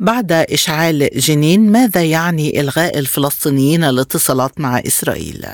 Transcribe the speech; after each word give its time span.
بعد 0.00 0.32
إشعال 0.32 1.08
جنين 1.14 1.72
ماذا 1.72 2.04
يعني 2.04 2.60
إلغاء 2.60 2.98
الفلسطينيين 2.98 3.84
الاتصالات 3.84 4.60
مع 4.60 4.78
إسرائيل. 4.78 5.46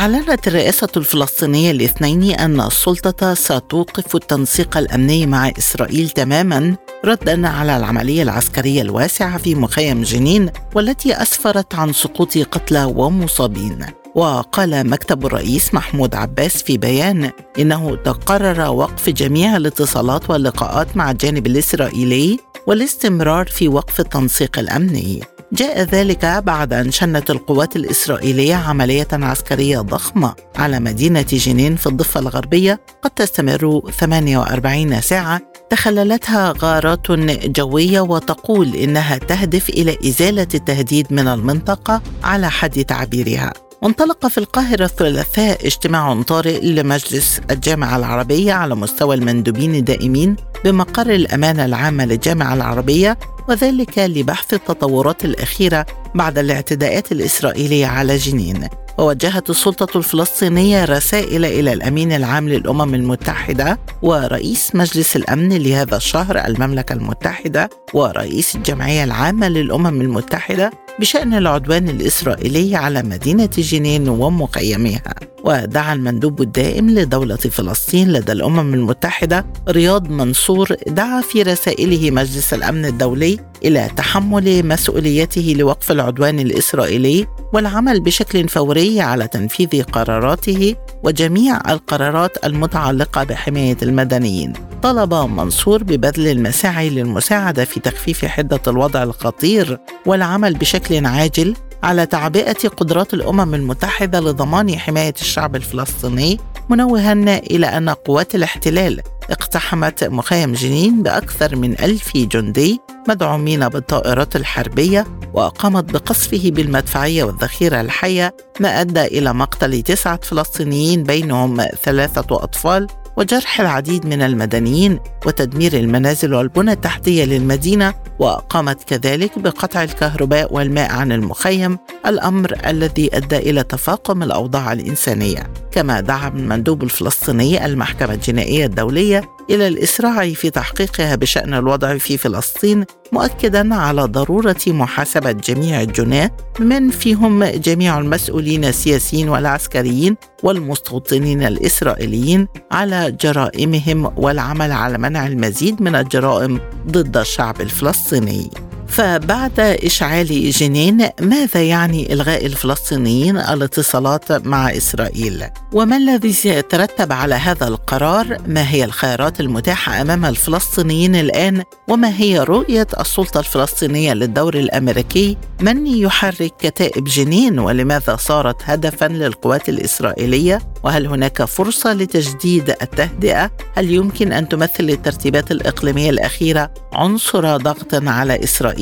أعلنت 0.00 0.48
الرئاسة 0.48 0.88
الفلسطينية 0.96 1.70
الاثنين 1.70 2.22
أن 2.22 2.60
السلطة 2.60 3.34
ستوقف 3.34 4.16
التنسيق 4.16 4.76
الأمني 4.76 5.26
مع 5.26 5.48
إسرائيل 5.58 6.10
تماما 6.10 6.76
ردا 7.04 7.48
على 7.48 7.76
العملية 7.76 8.22
العسكرية 8.22 8.82
الواسعة 8.82 9.38
في 9.38 9.54
مخيم 9.54 10.02
جنين 10.02 10.50
والتي 10.74 11.22
أسفرت 11.22 11.74
عن 11.74 11.92
سقوط 11.92 12.38
قتلى 12.38 12.84
ومصابين. 12.84 13.86
وقال 14.14 14.90
مكتب 14.90 15.26
الرئيس 15.26 15.74
محمود 15.74 16.14
عباس 16.14 16.62
في 16.62 16.78
بيان 16.78 17.30
إنه 17.58 17.96
تقرر 17.96 18.70
وقف 18.70 19.10
جميع 19.10 19.56
الاتصالات 19.56 20.30
واللقاءات 20.30 20.96
مع 20.96 21.10
الجانب 21.10 21.46
الإسرائيلي 21.46 22.38
والاستمرار 22.66 23.46
في 23.46 23.68
وقف 23.68 24.00
التنسيق 24.00 24.58
الأمني. 24.58 25.22
جاء 25.52 25.82
ذلك 25.82 26.26
بعد 26.26 26.72
أن 26.72 26.90
شنت 26.90 27.30
القوات 27.30 27.76
الإسرائيلية 27.76 28.54
عملية 28.54 29.08
عسكرية 29.12 29.80
ضخمة 29.80 30.34
على 30.56 30.80
مدينة 30.80 31.26
جنين 31.32 31.76
في 31.76 31.86
الضفة 31.86 32.20
الغربية 32.20 32.80
قد 33.02 33.10
تستمر 33.10 33.90
48 33.98 35.00
ساعة. 35.00 35.40
تخللتها 35.70 36.54
غارات 36.58 37.10
جوية 37.46 38.00
وتقول 38.00 38.74
إنها 38.74 39.18
تهدف 39.18 39.68
إلى 39.68 39.98
إزالة 40.06 40.48
التهديد 40.54 41.06
من 41.12 41.28
المنطقة 41.28 42.02
على 42.24 42.50
حد 42.50 42.84
تعبيرها. 42.84 43.52
وانطلق 43.82 44.26
في 44.26 44.38
القاهرة 44.38 44.84
الثلاثاء 44.84 45.66
اجتماع 45.66 46.22
طارئ 46.22 46.60
لمجلس 46.60 47.40
الجامعة 47.50 47.96
العربية 47.96 48.52
على 48.52 48.74
مستوى 48.74 49.14
المندوبين 49.14 49.74
الدائمين 49.74 50.36
بمقر 50.64 51.10
الأمانة 51.10 51.64
العامة 51.64 52.04
للجامعة 52.04 52.54
العربية 52.54 53.18
وذلك 53.50 53.98
لبحث 53.98 54.54
التطورات 54.54 55.24
الأخيرة 55.24 55.86
بعد 56.14 56.38
الاعتداءات 56.38 57.12
الإسرائيلية 57.12 57.86
على 57.86 58.16
جنين. 58.16 58.68
ووجهت 58.98 59.50
السلطة 59.50 59.98
الفلسطينية 59.98 60.84
رسائل 60.84 61.44
إلى 61.44 61.72
الأمين 61.72 62.12
العام 62.12 62.48
للأمم 62.48 62.94
المتحدة 62.94 63.78
ورئيس 64.02 64.74
مجلس 64.74 65.16
الأمن 65.16 65.52
لهذا 65.52 65.96
الشهر 65.96 66.46
المملكة 66.46 66.92
المتحدة 66.92 67.70
ورئيس 67.94 68.56
الجمعية 68.56 69.04
العامة 69.04 69.48
للأمم 69.48 70.00
المتحدة 70.00 70.70
بشأن 71.00 71.34
العدوان 71.34 71.88
الإسرائيلي 71.88 72.76
على 72.76 73.02
مدينة 73.02 73.50
جنين 73.58 74.08
ومخيمها 74.08 75.02
ودعا 75.44 75.94
المندوب 75.94 76.42
الدائم 76.42 76.90
لدولة 76.90 77.36
فلسطين 77.36 78.12
لدى 78.12 78.32
الأمم 78.32 78.74
المتحدة 78.74 79.46
رياض 79.68 80.10
منصور 80.10 80.76
دعا 80.86 81.20
في 81.20 81.42
رسائله 81.42 82.10
مجلس 82.10 82.54
الأمن 82.54 82.84
الدولي 82.84 83.38
إلى 83.64 83.90
تحمل 83.96 84.66
مسؤوليته 84.66 85.54
لوقف 85.58 85.90
العدوان 85.90 86.38
الإسرائيلي 86.38 87.26
والعمل 87.52 88.00
بشكل 88.00 88.48
فوري 88.48 89.00
على 89.00 89.28
تنفيذ 89.28 89.82
قراراته 89.82 90.74
وجميع 91.02 91.60
القرارات 91.68 92.44
المتعلقة 92.44 93.24
بحماية 93.24 93.76
المدنيين. 93.82 94.52
طلب 94.82 95.14
منصور 95.14 95.82
ببذل 95.82 96.26
المساعي 96.28 96.90
للمساعدة 96.90 97.64
في 97.64 97.80
تخفيف 97.80 98.24
حدة 98.24 98.60
الوضع 98.66 99.02
الخطير 99.02 99.78
والعمل 100.06 100.54
بشكل 100.54 101.06
عاجل 101.06 101.54
على 101.82 102.06
تعبئة 102.06 102.68
قدرات 102.68 103.14
الأمم 103.14 103.54
المتحدة 103.54 104.20
لضمان 104.20 104.78
حماية 104.78 105.14
الشعب 105.20 105.56
الفلسطيني 105.56 106.40
منوها 106.68 107.12
إلى 107.38 107.66
أن 107.66 107.88
قوات 107.88 108.34
الاحتلال 108.34 109.00
اقتحمت 109.30 110.04
مخيم 110.04 110.52
جنين 110.52 111.02
بأكثر 111.02 111.56
من 111.56 111.80
ألف 111.80 112.16
جندي 112.16 112.80
مدعومين 113.08 113.68
بالطائرات 113.68 114.36
الحربية 114.36 115.06
وقامت 115.34 115.84
بقصفه 115.92 116.50
بالمدفعية 116.50 117.24
والذخيرة 117.24 117.80
الحية 117.80 118.36
ما 118.60 118.80
أدى 118.80 119.04
إلى 119.04 119.34
مقتل 119.34 119.82
تسعة 119.82 120.20
فلسطينيين 120.22 121.02
بينهم 121.02 121.62
ثلاثة 121.82 122.26
أطفال 122.30 122.86
وجرح 123.20 123.60
العديد 123.60 124.06
من 124.06 124.22
المدنيين 124.22 124.98
وتدمير 125.26 125.72
المنازل 125.72 126.34
والبنى 126.34 126.72
التحتية 126.72 127.24
للمدينة 127.24 127.94
وقامت 128.18 128.84
كذلك 128.84 129.38
بقطع 129.38 129.82
الكهرباء 129.82 130.54
والماء 130.54 130.92
عن 130.92 131.12
المخيم 131.12 131.78
الأمر 132.06 132.56
الذي 132.66 133.16
أدى 133.16 133.36
إلى 133.36 133.62
تفاقم 133.62 134.22
الأوضاع 134.22 134.72
الإنسانية. 134.72 135.50
كما 135.70 136.00
دعا 136.00 136.28
المندوب 136.28 136.82
الفلسطيني 136.82 137.66
المحكمة 137.66 138.14
الجنائية 138.14 138.66
الدولية 138.66 139.22
إلى 139.50 139.68
الإسراع 139.68 140.32
في 140.32 140.50
تحقيقها 140.50 141.14
بشأن 141.14 141.54
الوضع 141.54 141.98
في 141.98 142.18
فلسطين 142.18 142.84
مؤكدا 143.12 143.74
على 143.74 144.02
ضرورة 144.02 144.56
محاسبة 144.66 145.32
جميع 145.32 145.82
الجناه 145.82 146.30
من 146.58 146.90
فيهم 146.90 147.44
جميع 147.44 147.98
المسؤولين 147.98 148.64
السياسيين 148.64 149.28
والعسكريين 149.28 150.16
والمستوطنين 150.42 151.42
الإسرائيليين 151.42 152.48
على 152.72 153.16
جرائمهم 153.20 154.12
والعمل 154.16 154.72
على 154.72 154.98
منع 154.98 155.26
المزيد 155.26 155.82
من 155.82 155.94
الجرائم 155.94 156.60
ضد 156.86 157.16
الشعب 157.16 157.60
الفلسطيني. 157.60 158.50
فبعد 158.90 159.60
إشعال 159.60 160.50
جنين 160.50 161.08
ماذا 161.20 161.62
يعني 161.62 162.12
إلغاء 162.12 162.46
الفلسطينيين 162.46 163.36
الاتصالات 163.36 164.32
مع 164.46 164.70
إسرائيل؟ 164.70 165.44
وما 165.72 165.96
الذي 165.96 166.32
سيترتب 166.32 167.12
على 167.12 167.34
هذا 167.34 167.68
القرار؟ 167.68 168.36
ما 168.46 168.70
هي 168.70 168.84
الخيارات 168.84 169.40
المتاحة 169.40 170.00
أمام 170.00 170.24
الفلسطينيين 170.24 171.16
الآن؟ 171.16 171.62
وما 171.88 172.16
هي 172.16 172.38
رؤية 172.38 172.86
السلطة 173.00 173.40
الفلسطينية 173.40 174.12
للدور 174.12 174.54
الأمريكي؟ 174.54 175.36
من 175.60 175.86
يحرك 175.86 176.52
كتائب 176.58 177.04
جنين 177.04 177.58
ولماذا 177.58 178.16
صارت 178.16 178.56
هدفا 178.64 179.04
للقوات 179.04 179.68
الإسرائيلية؟ 179.68 180.58
وهل 180.82 181.06
هناك 181.06 181.44
فرصة 181.44 181.92
لتجديد 181.92 182.70
التهدئة؟ 182.70 183.50
هل 183.74 183.90
يمكن 183.90 184.32
أن 184.32 184.48
تمثل 184.48 184.84
الترتيبات 184.90 185.50
الإقليمية 185.50 186.10
الأخيرة 186.10 186.74
عنصر 186.92 187.56
ضغط 187.56 187.94
على 187.94 188.44
إسرائيل؟ 188.44 188.79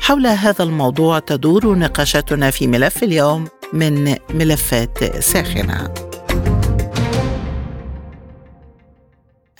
حول 0.00 0.26
هذا 0.26 0.64
الموضوع 0.64 1.18
تدور 1.18 1.78
نقاشاتنا 1.78 2.50
في 2.50 2.66
ملف 2.66 3.02
اليوم 3.02 3.48
من 3.72 4.14
ملفات 4.34 5.22
ساخنة. 5.22 5.94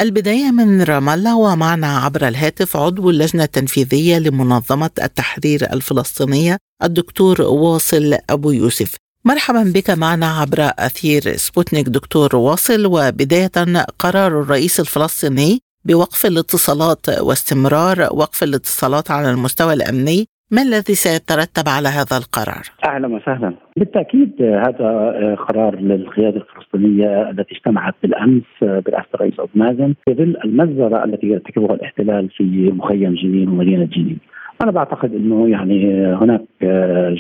البداية 0.00 0.50
من 0.50 0.82
رام 0.82 1.08
الله 1.08 1.36
ومعنا 1.36 1.98
عبر 1.98 2.28
الهاتف 2.28 2.76
عضو 2.76 3.10
اللجنة 3.10 3.44
التنفيذية 3.44 4.18
لمنظمة 4.18 4.90
التحرير 5.02 5.72
الفلسطينية 5.72 6.58
الدكتور 6.82 7.42
واصل 7.42 8.18
أبو 8.30 8.50
يوسف. 8.50 8.94
مرحبا 9.24 9.62
بك 9.62 9.90
معنا 9.90 10.26
عبر 10.26 10.70
أثير 10.78 11.36
سبوتنيك 11.36 11.88
دكتور 11.88 12.36
واصل 12.36 12.86
وبداية 12.86 13.84
قرار 13.98 14.40
الرئيس 14.40 14.80
الفلسطيني 14.80 15.62
بوقف 15.84 16.26
الاتصالات 16.26 17.08
واستمرار 17.26 17.98
وقف 18.20 18.42
الاتصالات 18.42 19.10
على 19.10 19.30
المستوى 19.30 19.72
الأمني 19.72 20.26
ما 20.52 20.62
الذي 20.62 20.94
سيترتب 20.94 21.68
على 21.76 21.88
هذا 21.88 22.16
القرار؟ 22.22 22.64
أهلا 22.88 23.08
وسهلا. 23.14 23.54
بالتأكيد 23.76 24.42
هذا 24.42 24.90
قرار 25.34 25.80
للقيادة 25.80 26.36
الفلسطينية 26.36 27.30
التي 27.30 27.54
اجتمعت 27.54 27.94
بالأمس 28.02 28.42
برئاسة 28.60 29.08
الرئيس 29.14 29.34
ابو 29.40 29.48
مازن 29.54 29.94
في 30.04 30.14
ظل 30.14 30.36
المجزرة 30.44 31.04
التي 31.04 31.26
يرتكبها 31.26 31.74
الاحتلال 31.74 32.30
في 32.30 32.44
مخيم 32.76 33.14
جنين 33.14 33.48
ومدينة 33.48 33.84
جنين. 33.84 34.18
أنا 34.62 34.70
بعتقد 34.70 35.14
إنه 35.14 35.48
يعني 35.48 36.06
هناك 36.06 36.42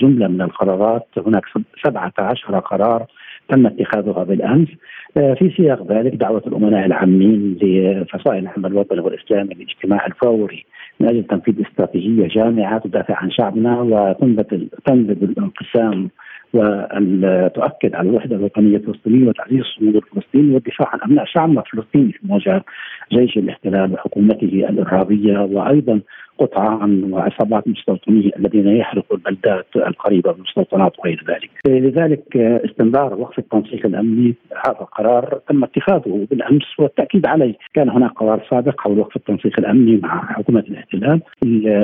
جملة 0.02 0.28
من 0.28 0.42
القرارات 0.42 1.06
هناك 1.26 1.42
17 1.84 2.58
قرار 2.58 3.06
تم 3.50 3.66
اتخاذها 3.66 4.24
بالأمس. 4.24 4.68
في 5.14 5.52
سياق 5.56 5.92
ذلك 5.92 6.14
دعوة 6.14 6.42
الأمناء 6.46 6.86
العامين 6.86 7.58
لفصائل 7.62 8.42
العمل 8.42 8.66
الوطني 8.66 9.00
والاسلامي 9.00 9.54
للاجتماع 9.54 10.06
الفوري 10.06 10.64
من 11.00 11.08
أجل 11.08 11.24
تنفيذ 11.24 11.54
استراتيجية 11.66 12.28
جامعة 12.28 12.78
تدافع 12.78 13.16
عن 13.16 13.30
شعبنا 13.30 13.80
وتنبذ 13.80 14.66
تنبذ 14.86 15.22
الانقسام 15.22 16.10
وأن 16.54 17.50
تؤكد 17.54 17.94
على 17.94 18.08
الوحدة 18.10 18.36
الوطنية 18.36 18.76
الفلسطينية 18.76 19.28
وتعزيز 19.28 19.60
الصمود 19.60 19.96
الفلسطيني 19.96 20.54
والدفاع 20.54 20.88
عن 20.92 20.98
أبناء 21.02 21.24
شعبنا 21.24 21.60
الفلسطيني 21.60 22.12
في 22.12 22.18
مواجهة 22.22 22.64
جيش 23.12 23.36
الاحتلال 23.36 23.92
وحكومته 23.92 24.66
الإرهابية 24.70 25.38
وأيضا 25.38 26.00
قطعان 26.38 27.12
وعصابات 27.12 27.68
مستوطنية 27.68 28.30
الذين 28.38 28.68
يحرقوا 28.68 29.16
البلدات 29.16 29.66
القريبة 29.76 30.30
من 30.30 30.36
المستوطنات 30.36 30.98
وغير 30.98 31.24
ذلك. 31.28 31.50
لذلك 31.68 32.36
استمرار 32.36 33.14
وقف 33.14 33.38
التنسيق 33.38 33.86
الأمني 33.86 34.34
هذا 34.66 34.86
قرار 34.98 35.40
تم 35.48 35.64
اتخاذه 35.64 36.26
بالأمس 36.30 36.66
والتأكيد 36.78 37.26
عليه. 37.26 37.54
كان 37.74 37.88
هناك 37.88 38.10
قرار 38.10 38.46
سابق 38.50 38.80
حول 38.80 38.98
وقف 38.98 39.16
التنسيق 39.16 39.60
الأمني 39.60 39.96
مع 39.96 40.32
حكومة 40.32 40.60
الاحتلال. 40.60 41.20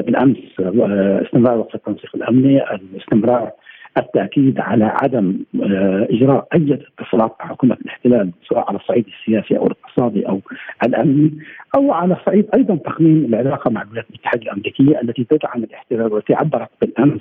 بالأمس 0.07 0.37
استمرار 1.27 1.59
وقف 1.59 1.75
التنسيق 1.75 2.17
الأمني 2.17 2.75
الاستمرار 2.75 3.51
التأكيد 3.99 4.61
على 4.61 4.85
عدم 5.03 5.39
آه، 5.63 6.07
إجراء 6.11 6.47
أي 6.55 6.79
اتصالات 7.01 7.37
مع 7.41 7.47
حكومة 7.47 7.75
الاحتلال 7.75 8.31
سواء 8.49 8.69
على 8.69 8.79
الصعيد 8.79 9.07
السياسي 9.07 9.59
أو 9.59 9.67
الاقتصادي 9.67 10.29
أو 10.29 10.41
الأمني 10.87 11.39
أو 11.77 11.93
على 11.93 12.17
صعيد 12.27 12.49
أيضا 12.55 12.77
تقنين 12.77 13.25
العلاقة 13.25 13.71
مع 13.71 13.83
الولايات 13.83 14.07
المتحدة 14.11 14.43
الأمريكية 14.43 15.01
التي 15.01 15.25
تدعم 15.25 15.65
الاحتلال 15.65 16.13
والتي 16.13 16.35
عبرت 16.35 16.69
بالأمس 16.81 17.21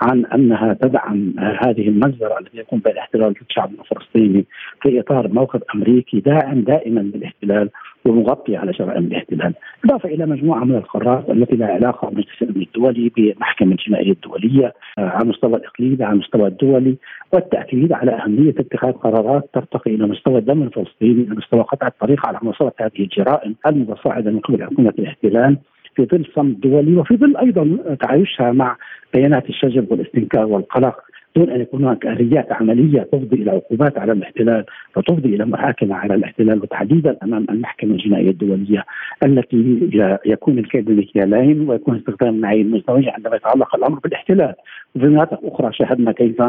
عن 0.00 0.26
أنها 0.26 0.74
تدعم 0.74 1.34
هذه 1.38 1.88
المجزرة 1.88 2.38
التي 2.38 2.58
يقوم 2.58 2.78
بها 2.80 2.92
الاحتلال 2.92 3.32
ضد 3.32 3.36
الشعب 3.50 3.70
الفلسطيني 3.80 4.44
في 4.82 5.00
إطار 5.00 5.28
موقف 5.28 5.60
أمريكي 5.74 6.20
داعم 6.20 6.60
دائما 6.60 7.00
للاحتلال 7.00 7.70
ومغطي 8.06 8.56
على 8.56 8.72
جرائم 8.72 9.04
الاحتلال، 9.04 9.54
إضافة 9.84 10.08
إلى 10.08 10.26
مجموعة 10.26 10.64
من 10.64 10.74
القرارات 10.76 11.30
التي 11.30 11.56
لها 11.56 11.68
علاقة 11.68 12.08
بالمجلس 12.08 12.42
الامن 12.42 12.62
الدولي 12.62 13.12
بمحكمة 13.16 13.72
الجنائيه 13.72 14.12
الدولية 14.12 14.74
آه، 14.98 15.08
على 15.08 15.22
المستوى 15.22 15.56
الاقليمي 15.56 16.04
على 16.04 16.12
المستوى 16.12 16.48
الدولي 16.48 16.96
والتأكيد 17.32 17.92
على 17.92 18.10
أهمية 18.10 18.54
اتخاذ 18.58 18.92
قرارات 18.92 19.50
ترتقي 19.52 19.94
إلى 19.94 20.06
مستوى 20.06 20.38
الدم 20.38 20.62
الفلسطيني 20.62 21.22
إلى 21.22 21.34
مستوى 21.34 21.60
قطع 21.60 21.86
الطريق 21.86 22.26
على 22.26 22.38
مصادره 22.42 22.74
هذه 22.80 23.00
الجرائم 23.00 23.54
المتصاعده 23.66 24.30
من 24.30 24.38
قبل 24.40 24.64
حكومة 24.64 24.94
الاحتلال 24.98 25.58
في 25.96 26.04
ظل 26.04 26.24
صمت 26.34 26.56
دولي 26.56 26.96
وفي 26.96 27.16
ظل 27.16 27.36
أيضا 27.36 27.94
تعايشها 28.00 28.52
مع 28.52 28.76
بيانات 29.14 29.48
الشجب 29.48 29.92
والاستنكار 29.92 30.46
والقلق. 30.46 31.00
دون 31.36 31.50
أن 31.50 31.60
يكون 31.60 31.84
هناك 31.84 32.06
اليات 32.06 32.52
عملية 32.52 33.02
تفضي 33.02 33.36
إلى 33.36 33.50
عقوبات 33.50 33.98
على 33.98 34.12
الاحتلال 34.12 34.64
وتفضي 34.96 35.34
إلى 35.34 35.44
محاكمة 35.44 35.94
على 35.94 36.14
الاحتلال 36.14 36.62
وتحديدا 36.62 37.16
أمام 37.22 37.46
المحكمة 37.50 37.94
الجنائية 37.94 38.30
الدولية 38.30 38.84
التي 39.24 39.88
يكون 40.26 40.58
الكيد 40.58 40.90
المكيالين 40.90 41.68
ويكون 41.68 41.96
استخدام 41.96 42.34
المعايير 42.34 42.64
المزدوجه 42.64 43.12
عندما 43.12 43.36
يتعلق 43.36 43.76
الأمر 43.76 43.98
بالاحتلال. 43.98 44.54
وفي 44.94 45.06
مناطق 45.06 45.40
أخرى 45.44 45.72
شاهدنا 45.72 46.12
كيف 46.12 46.42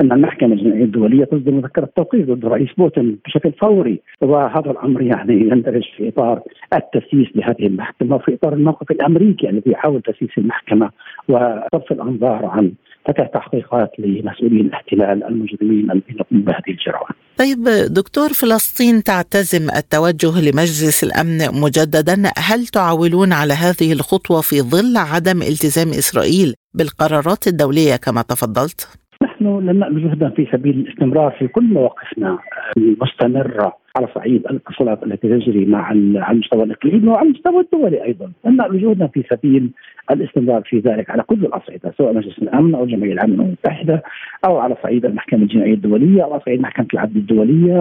أن 0.00 0.12
المحكمة 0.12 0.52
الجنائية 0.52 0.84
الدولية 0.84 1.24
تصدر 1.24 1.52
مذكرة 1.52 1.88
توقيف 1.96 2.26
ضد 2.26 2.44
الرئيس 2.44 2.68
بوتين 2.78 3.18
بشكل 3.26 3.52
فوري 3.52 4.00
وهذا 4.20 4.70
الأمر 4.70 5.02
يعني 5.02 5.34
يندرج 5.34 5.84
في 5.96 6.08
إطار 6.08 6.42
التسييس 6.74 7.28
لهذه 7.34 7.66
المحكمة 7.66 8.16
وفي 8.16 8.34
إطار 8.34 8.52
الموقف 8.52 8.90
الأمريكي 8.90 9.50
الذي 9.50 9.70
يحاول 9.70 10.02
تسييس 10.02 10.30
المحكمة 10.38 10.90
وصرف 11.28 11.92
الأنظار 11.92 12.46
عن 12.46 12.72
فتح 13.08 13.26
تحقيقات 13.34 13.90
لمسؤولي 13.98 14.60
الاحتلال 14.60 15.24
المجرمين 15.24 15.90
الذين 15.90 16.16
يقومون 16.20 16.44
بهذه 16.44 16.68
الجرائم. 16.68 17.14
طيب 17.38 17.64
دكتور 17.94 18.28
فلسطين 18.28 19.02
تعتزم 19.02 19.70
التوجه 19.70 20.40
لمجلس 20.40 21.04
الأمن 21.04 21.60
مجددا، 21.60 22.32
هل 22.38 22.66
تعولون 22.66 23.32
على 23.32 23.54
هذه 23.54 23.92
الخطوة 23.92 24.40
في 24.40 24.62
ظل 24.62 24.96
عدم 24.96 25.42
التزام 25.42 25.88
إسرائيل 25.88 26.54
بالقرارات 26.74 27.46
الدولية 27.46 27.96
كما 27.96 28.22
تفضلت؟ 28.22 28.88
نحن 29.36 29.68
لم 29.68 29.78
نأمل 29.78 30.08
جهدا 30.08 30.28
في 30.28 30.48
سبيل 30.52 30.78
الاستمرار 30.78 31.30
في 31.30 31.48
كل 31.48 31.64
مواقفنا 31.64 32.38
المستمرة 32.76 33.76
على 33.96 34.08
صعيد 34.14 34.46
الاتصالات 34.46 35.02
التي 35.02 35.28
تجري 35.28 35.66
مع 35.66 35.86
على 35.88 36.30
المستوى 36.30 36.62
الإقليمي 36.62 37.08
وعلى 37.08 37.28
المستوى 37.28 37.60
الدولي 37.60 38.04
أيضا، 38.04 38.32
نأمل 38.44 38.80
جهدا 38.80 39.06
في 39.06 39.24
سبيل 39.30 39.70
الاستمرار 40.10 40.62
في 40.62 40.78
ذلك 40.78 41.10
على 41.10 41.22
كل 41.22 41.44
الأصعدة 41.44 41.94
سواء 41.98 42.14
مجلس 42.14 42.38
الأمن 42.38 42.74
أو 42.74 42.84
الجمعية 42.84 43.12
العامة 43.12 43.44
المتحدة 43.44 44.02
أو 44.46 44.58
على 44.58 44.76
صعيد 44.82 45.04
المحكمة 45.04 45.42
الجنائية 45.42 45.74
الدولية 45.74 46.24
أو 46.24 46.32
على 46.32 46.42
صعيد 46.46 46.60
محكمة 46.60 46.86
العدل 46.94 47.16
الدولية 47.16 47.80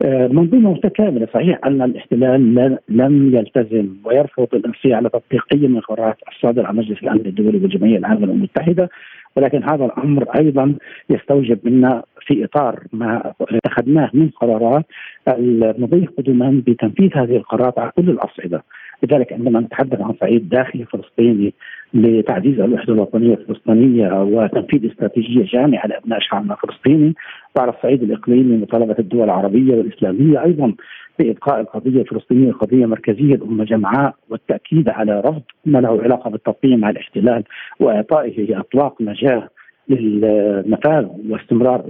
ومنظومه 0.00 0.72
متكاملة 0.72 1.28
صحيح 1.34 1.58
أن 1.66 1.82
الاحتلال 1.82 2.78
لم 2.88 3.34
يلتزم 3.34 3.88
ويرفض 4.04 4.48
الانصياع 4.54 4.96
على 4.96 5.08
تطبيق 5.08 5.46
اي 5.52 5.68
من 5.68 5.76
القرارات 5.76 6.16
الصادره 6.28 6.66
عن 6.66 6.76
مجلس 6.76 7.02
الأمن 7.02 7.26
الدولي 7.26 7.58
والجمعية 7.58 7.98
العامة 7.98 8.18
للأمم 8.18 8.38
المتحدة 8.38 8.88
ولكن 9.36 9.62
هذا 9.62 9.84
الأمر 9.84 10.24
أيضا 10.36 10.74
يستوجب 11.10 11.58
منا 11.64 12.02
في 12.26 12.44
إطار 12.44 12.80
ما 12.92 13.32
اتخذناه 13.40 14.10
من 14.14 14.28
قرارات 14.28 14.84
المضي 15.28 16.06
قدما 16.06 16.62
بتنفيذ 16.66 17.10
هذه 17.14 17.36
القرارات 17.36 17.78
على 17.78 17.90
كل 17.96 18.10
الأصعدة، 18.10 18.64
لذلك 19.02 19.32
عندما 19.32 19.60
نتحدث 19.60 20.00
عن 20.00 20.14
صعيد 20.20 20.48
داخلي 20.48 20.84
فلسطيني 20.84 21.54
لتعزيز 21.94 22.60
الوحده 22.60 22.94
الوطنية 22.94 23.34
الفلسطينية 23.34 24.22
وتنفيذ 24.22 24.90
استراتيجية 24.90 25.44
جامعة 25.44 25.86
لأبناء 25.86 26.18
شعبنا 26.20 26.54
الفلسطيني 26.54 27.14
وعلى 27.56 27.70
الصعيد 27.70 28.02
الإقليمي 28.02 28.56
مطالبه 28.56 28.96
الدول 28.98 29.24
العربية 29.24 29.76
والإسلامية 29.76 30.42
أيضا 30.42 30.74
بإبقاء 31.18 31.60
القضية 31.60 32.00
الفلسطينية 32.00 32.52
قضية 32.52 32.86
مركزية 32.86 33.34
الامه 33.34 33.64
جمعاء 33.64 34.14
والتأكيد 34.30 34.88
على 34.88 35.20
رفض 35.20 35.42
ما 35.66 35.78
له 35.78 36.02
علاقة 36.02 36.30
بالتطبيع 36.30 36.76
مع 36.76 36.90
الاحتلال 36.90 37.44
وإعطائه 37.80 38.60
أطلاق 38.60 39.02
نجاة 39.02 39.48
للنفاذ 39.94 41.06
واستمرار 41.30 41.82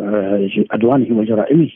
عدوانه 0.70 1.06
آه، 1.10 1.12
وجرائمه 1.12 1.70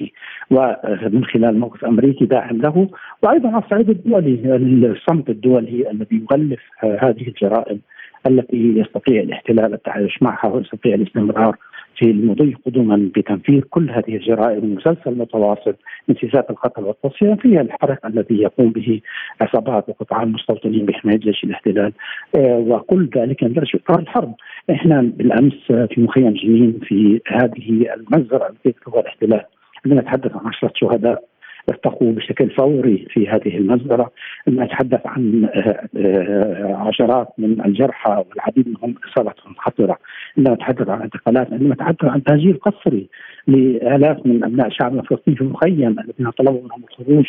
ومن 0.51 1.25
خلال 1.25 1.59
موقف 1.59 1.85
أمريكي 1.85 2.25
داعم 2.25 2.57
له. 2.57 2.89
وأيضا 3.23 3.49
على 3.49 3.63
الصعيد 3.65 3.91
الدولي 3.91 4.57
الصمت 4.87 5.31
الدولي 5.31 5.91
الذي 5.91 6.23
يغلف 6.31 6.61
آه، 6.85 6.99
هذه 7.03 7.29
الجرائم 7.29 7.81
التي 8.27 8.75
يستطيع 8.77 9.21
الاحتلال 9.23 9.75
التعايش 9.75 10.23
معها 10.23 10.47
ويستطيع 10.47 10.95
الاستمرار 10.95 11.57
في 11.97 12.11
المضي 12.11 12.57
قدما 12.67 13.11
بتنفيذ 13.17 13.61
كل 13.61 13.91
هذه 13.91 14.17
الجرائم. 14.17 14.59
المسلسل 14.59 15.19
متواصل 15.19 15.75
من 16.09 16.15
سياسات 16.15 16.51
القتل 16.51 16.85
والتصفية 16.85 17.35
فيها 17.35 17.61
الحرق 17.61 18.07
الذي 18.07 18.43
يقوم 18.43 18.71
به 18.71 19.01
عصابات 19.41 19.89
وقطاع 19.89 20.23
المستوطنين 20.23 20.87
بحماية 20.87 21.19
جيش 21.19 21.45
الاحتلال 21.45 21.93
آه، 22.37 22.59
وكل 22.59 23.11
ذلك 23.17 23.43
يندرج 23.43 23.71
في 23.71 23.79
إطار 23.85 23.99
الحرب. 23.99 24.35
إحنا 24.71 25.03
بالأمس 25.03 25.55
في 25.67 26.01
مخيم 26.01 26.33
جنين 26.33 26.81
في 26.83 27.21
هذه 27.27 27.95
المجزره 27.95 28.49
التي 28.49 28.69
يتكون 28.69 29.01
الاحتلال 29.01 29.45
عندما 29.85 30.01
نتحدث 30.01 30.37
عن 30.37 30.47
عشرة 30.47 30.73
شهداء 30.75 31.25
ارتقوا 31.69 32.13
بشكل 32.13 32.51
فوري 32.51 33.07
في 33.11 33.29
هذه 33.29 33.57
المجزرة 33.57 34.11
نتحدث 34.49 35.01
عن 35.07 35.49
آه، 35.55 35.89
آه، 35.97 36.75
عشرات 36.75 37.29
من 37.39 37.65
الجرحى 37.65 38.25
والعديد 38.31 38.69
منهم 38.69 38.95
إصابتهم 39.09 39.55
خطرة 39.59 39.99
عندما 40.39 40.55
نتحدث 40.55 40.89
عن 40.89 41.03
انتقالات 41.03 41.53
عندما 41.53 41.75
نتحدث 41.75 42.05
عن 42.05 42.25
تهجير 42.25 42.57
قسري 42.57 43.09
لآلاف 43.47 44.27
من 44.27 44.45
أبناء 44.45 44.69
شعبنا 44.71 45.01
الفلسطيني 45.01 45.37
في 45.37 45.43
المخيم 45.43 45.99
الذين 45.99 46.31
طلبوا 46.31 46.63
منهم 46.63 46.83
الخروج 46.91 47.25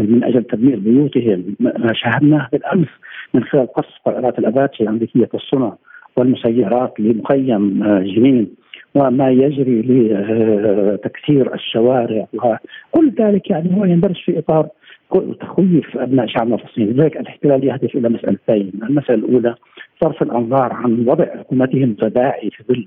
من 0.00 0.24
أجل 0.24 0.44
تدمير 0.44 0.78
بيوتهم. 0.78 1.56
ما 1.60 1.92
شاهدناه 1.94 2.48
بالأمس 2.52 2.88
من 3.34 3.44
خلال 3.44 3.72
قصف 3.72 3.94
طائرات 4.04 4.38
الأباتشي 4.38 4.82
الأمريكية 4.82 5.28
الصنع. 5.34 5.76
والمسيرات 6.16 7.00
لمخيم 7.00 7.82
آه، 7.82 8.00
جنين 8.00 8.50
وما 8.94 9.30
يجري 9.30 9.82
لتكسير 9.82 11.54
الشوارع 11.54 12.26
وكل 12.34 13.10
ذلك 13.18 13.50
يعني 13.50 13.76
هو 13.76 13.84
يندرج 13.84 14.16
في 14.24 14.38
إطار 14.38 14.68
تخويف 15.40 15.96
أبناء 15.96 16.26
شعبنا 16.26 16.54
الفلسطيني، 16.54 16.92
لذلك 16.92 17.16
الاحتلال 17.16 17.64
يهدف 17.64 17.96
إلى 17.96 18.08
مسألتين، 18.08 18.72
المسألة 18.82 19.18
الأولى 19.18 19.54
صرف 20.00 20.22
الأنظار 20.22 20.72
عن 20.72 21.08
وضع 21.08 21.24
حكومتهم 21.38 21.82
المتداعي 21.82 22.50
في 22.50 22.64
ظل 22.68 22.86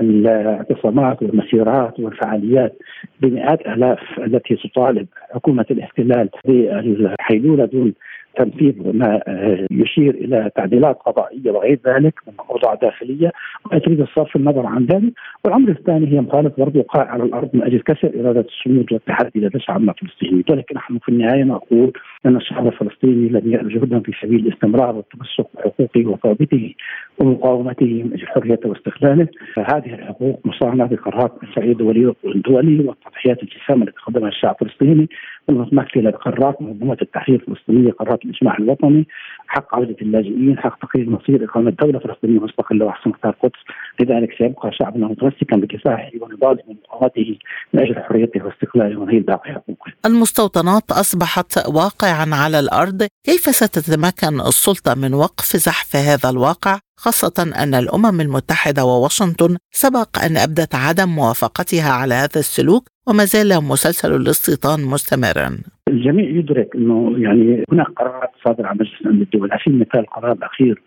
الاعتصامات 0.00 1.22
والمسيرات 1.22 2.00
والفعاليات 2.00 2.78
بمئات 3.20 3.60
الاف 3.60 3.98
التي 4.18 4.56
تطالب 4.56 5.06
حكومة 5.34 5.66
الاحتلال 5.70 6.28
بالحيلولة 6.44 7.64
دون 7.64 7.94
تنفيذ 8.36 8.96
ما 8.96 9.20
آه، 9.28 9.66
يشير 9.70 10.14
إلى 10.14 10.50
تعديلات 10.56 10.96
قضائية 10.96 11.50
وغير 11.50 11.78
ذلك 11.86 12.14
من 12.26 12.34
أوضاع 12.50 12.74
داخلية. 12.74 13.32
وتريد 13.66 14.00
الصرف 14.00 14.36
النظر 14.36 14.66
عن 14.66 14.86
ذلك. 14.86 15.12
والأمر 15.44 15.68
الثاني 15.68 16.12
هي 16.12 16.20
مخالفة 16.20 16.54
برضه 16.64 16.80
وقائع 16.80 17.10
على 17.10 17.22
الأرض 17.22 17.50
من 17.52 17.62
أجل 17.62 17.80
كسر 17.80 18.12
إرادة 18.20 18.46
الصمود 18.48 18.92
والتحدي 18.92 19.40
لدى 19.40 19.58
شعبنا 19.58 19.92
الفلسطيني 19.92 20.44
ولكن 20.50 20.74
نحن 20.76 20.98
في 20.98 21.08
النهاية 21.08 21.44
نقول 21.44 21.92
أن 22.26 22.36
الشعب 22.36 22.66
الفلسطيني 22.66 23.26
الذي 23.26 23.52
يبذل 23.52 23.74
جهدا 23.74 24.00
في 24.00 24.12
سبيل 24.22 24.46
الاستمرار 24.46 24.96
والتمسك 24.96 25.46
بحقوقه 25.54 26.06
وثوابته 26.06 26.74
ومقاومته 27.18 27.86
من 27.86 28.12
أجل 28.12 28.26
حريته 28.26 28.68
واستقلاله 28.68 29.28
هذه 29.58 29.94
الحقوق 29.94 30.40
مصانه 30.44 30.86
بقرارات 30.86 31.32
الصعيد 31.42 31.70
الدولي 31.70 32.14
والدولي 32.24 32.80
والتضحيات 32.88 33.42
الجسام 33.42 33.82
التي 33.82 34.00
قدمها 34.06 34.28
الشعب 34.28 34.56
الفلسطيني. 34.62 35.08
المتمثله 35.48 36.10
بقرارات 36.10 36.62
منظمة 36.62 36.96
التحرير 37.02 37.40
الفلسطينية 37.40 37.92
قرارات 37.92 38.24
الإجماع 38.24 38.56
الوطني 38.58 39.06
حق 39.46 39.74
عودة 39.74 39.96
اللاجئين، 40.02 40.58
حق 40.58 40.78
تقرير 40.78 41.10
مصير 41.10 41.44
إقامة 41.44 41.70
دوله 41.70 41.98
فلسطينيه 41.98 42.40
مستقله 42.40 42.86
وأحسن 42.86 43.10
قطاع 43.10 43.30
القدس، 43.30 43.60
لذلك 44.00 44.28
سيبقى 44.38 44.70
شعبنا 44.72 45.06
متمسكا 45.06 45.56
بكفاحه 45.56 46.10
ونضاله 46.20 46.62
ومقاومته 46.66 47.38
من 47.72 47.80
أجل 47.80 48.02
حريته 48.02 48.44
واستقلاله 48.44 49.00
ونهيل 49.00 49.22
باقي 49.22 49.52
حقوقه. 49.52 49.92
المستوطنات 50.06 50.90
أصبحت 50.90 51.68
واقعا 51.68 52.26
على 52.32 52.58
الأرض، 52.58 53.06
كيف 53.24 53.40
ستتمكن 53.40 54.40
السلطة 54.40 54.94
من 54.94 55.14
وقف 55.14 55.56
زحف 55.56 55.96
هذا 55.96 56.30
الواقع؟ 56.30 56.78
خاصة 56.96 57.52
أن 57.62 57.74
الأمم 57.74 58.20
المتحدة 58.20 58.84
وواشنطن 58.84 59.56
سبق 59.70 60.18
أن 60.24 60.36
أبدت 60.36 60.74
عدم 60.74 61.08
موافقتها 61.08 61.92
على 61.92 62.14
هذا 62.14 62.40
السلوك. 62.40 62.91
وما 63.08 63.24
زال 63.24 63.64
مسلسل 63.64 64.16
الاستيطان 64.16 64.80
مستمرا 64.94 65.58
الجميع 65.88 66.30
يدرك 66.30 66.76
إنه 66.76 67.14
يعني 67.18 67.64
هناك 67.72 67.86
قرارات 67.86 68.30
صادرة 68.44 68.66
عن 68.66 68.76
مجلس 68.76 69.00
الأمن 69.00 69.22
الدولي، 69.22 69.52
على 69.52 69.60
سبيل 69.64 69.74
المثال 69.74 70.00
القرار 70.00 70.32
الأخير 70.32 70.82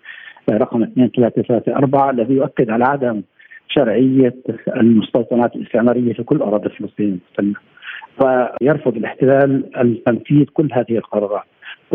رقم 0.50 0.84
2334 0.84 2.10
الذي 2.10 2.34
يؤكد 2.34 2.70
على 2.70 2.84
عدم 2.84 3.22
شرعية 3.68 4.36
المستوطنات 4.68 5.56
الاستعمارية 5.56 6.14
في 6.14 6.24
كل 6.24 6.38
أراضي 6.38 6.70
فلسطين 6.70 7.20
المحتله. 7.40 7.56
ويرفض 8.22 8.96
الاحتلال 8.98 9.78
التنفيذ 9.82 10.46
كل 10.54 10.70
هذه 10.74 10.98
القرارات. 10.98 11.44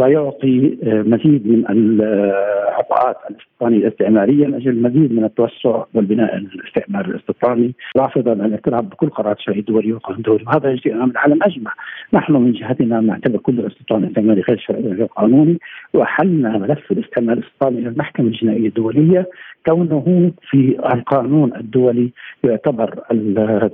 ويعطي 0.00 0.78
آه، 0.82 1.02
مزيد 1.02 1.46
من 1.46 1.64
العطاءات 1.70 3.16
الاستيطانيه 3.30 3.78
الاستعمارية 3.78 4.46
من 4.46 4.54
أجل 4.54 4.82
مزيد 4.82 5.12
من 5.12 5.24
التوسع 5.24 5.84
والبناء 5.94 6.36
الاستعماري 6.36 7.10
الاستيطاني 7.10 7.74
رافضا 7.96 8.32
الاعتراف 8.32 8.84
بكل 8.84 9.08
قرارات 9.08 9.38
الشرعيه 9.38 9.60
الدولي 9.60 9.92
والقانون 9.92 10.18
الدولي 10.18 10.44
وهذا 10.46 10.70
يجري 10.70 10.94
أمام 10.94 11.10
العالم 11.10 11.42
أجمع. 11.42 11.72
نحن 12.12 12.32
من 12.32 12.52
جهتنا 12.52 13.00
نعتبر 13.00 13.38
كل 13.38 13.60
الاستيطان 13.60 14.04
الاستعماري 14.04 14.40
غير 14.40 14.58
شرعي 14.58 14.82
وغير 14.82 15.04
قانوني 15.04 15.58
واحلنا 15.94 16.58
ملف 16.58 16.92
الاستعمار 16.92 17.36
الاستيطاني 17.38 17.78
إلى 17.78 17.88
المحكمة 17.88 18.26
الجنائية 18.26 18.68
الدولية. 18.68 19.26
كونه 19.68 20.32
في 20.50 20.76
القانون 20.94 21.52
الدولي 21.56 22.10
يعتبر 22.44 23.00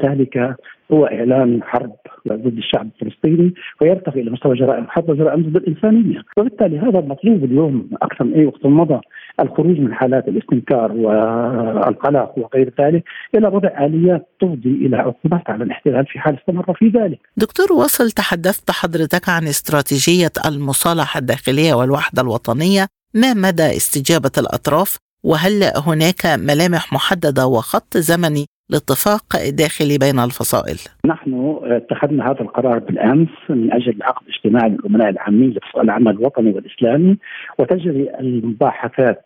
ذلك 0.04 0.56
هو 0.92 1.06
إعلان 1.06 1.62
حرب 1.62 1.92
ضد 2.28 2.56
الشعب 2.58 2.88
الفلسطيني 3.02 3.54
ويرتقي 3.80 4.20
إلى 4.20 4.30
مستوى 4.30 4.56
جرائم 4.56 4.86
حرب 4.88 5.08
وجرائم 5.08 5.42
ضد 5.42 5.56
الإنسانية، 5.56 6.22
وبالتالي 6.36 6.78
هذا 6.78 6.98
المطلوب 6.98 7.44
اليوم 7.44 7.90
أكثر 8.02 8.24
من 8.24 8.34
أي 8.34 8.46
وقت 8.46 8.66
مضى 8.66 9.00
الخروج 9.40 9.80
من 9.80 9.94
حالات 9.94 10.28
الاستنكار 10.28 10.92
والقلق 10.92 12.38
وغير 12.38 12.74
ذلك 12.80 13.04
إلى 13.34 13.48
وضع 13.48 13.86
آليات 13.86 14.28
تفضي 14.40 14.86
إلى 14.86 14.96
عقوبات 14.96 15.50
على 15.50 15.64
الاحتلال 15.64 16.06
في 16.06 16.18
حال 16.18 16.38
استمر 16.38 16.74
في 16.74 16.88
ذلك. 16.88 17.18
دكتور 17.36 17.72
وصل 17.72 18.10
تحدثت 18.10 18.70
حضرتك 18.70 19.28
عن 19.28 19.42
استراتيجية 19.42 20.32
المصالحة 20.46 21.18
الداخلية 21.18 21.74
والوحدة 21.74 22.22
الوطنية، 22.22 22.86
ما 23.14 23.34
مدى 23.34 23.66
استجابة 23.66 24.32
الأطراف؟ 24.38 24.98
وهل 25.24 25.52
هناك 25.86 26.26
ملامح 26.26 26.92
محددة 26.92 27.46
وخط 27.46 27.96
زمني 27.96 28.46
لاتفاق 28.70 29.24
داخلي 29.50 29.98
بين 29.98 30.18
الفصائل؟ 30.18 30.78
نحن 31.06 31.58
اتخذنا 31.62 32.30
هذا 32.30 32.40
القرار 32.40 32.78
بالأمس 32.78 33.28
من 33.48 33.72
أجل 33.72 34.02
عقد 34.02 34.26
اجتماع 34.28 34.66
للامناء 34.66 35.08
العامين 35.08 35.50
لفصائل 35.50 35.84
العمل 35.84 36.12
الوطني 36.12 36.50
والإسلامي 36.50 37.18
وتجري 37.58 38.10
المباحثات 38.20 39.24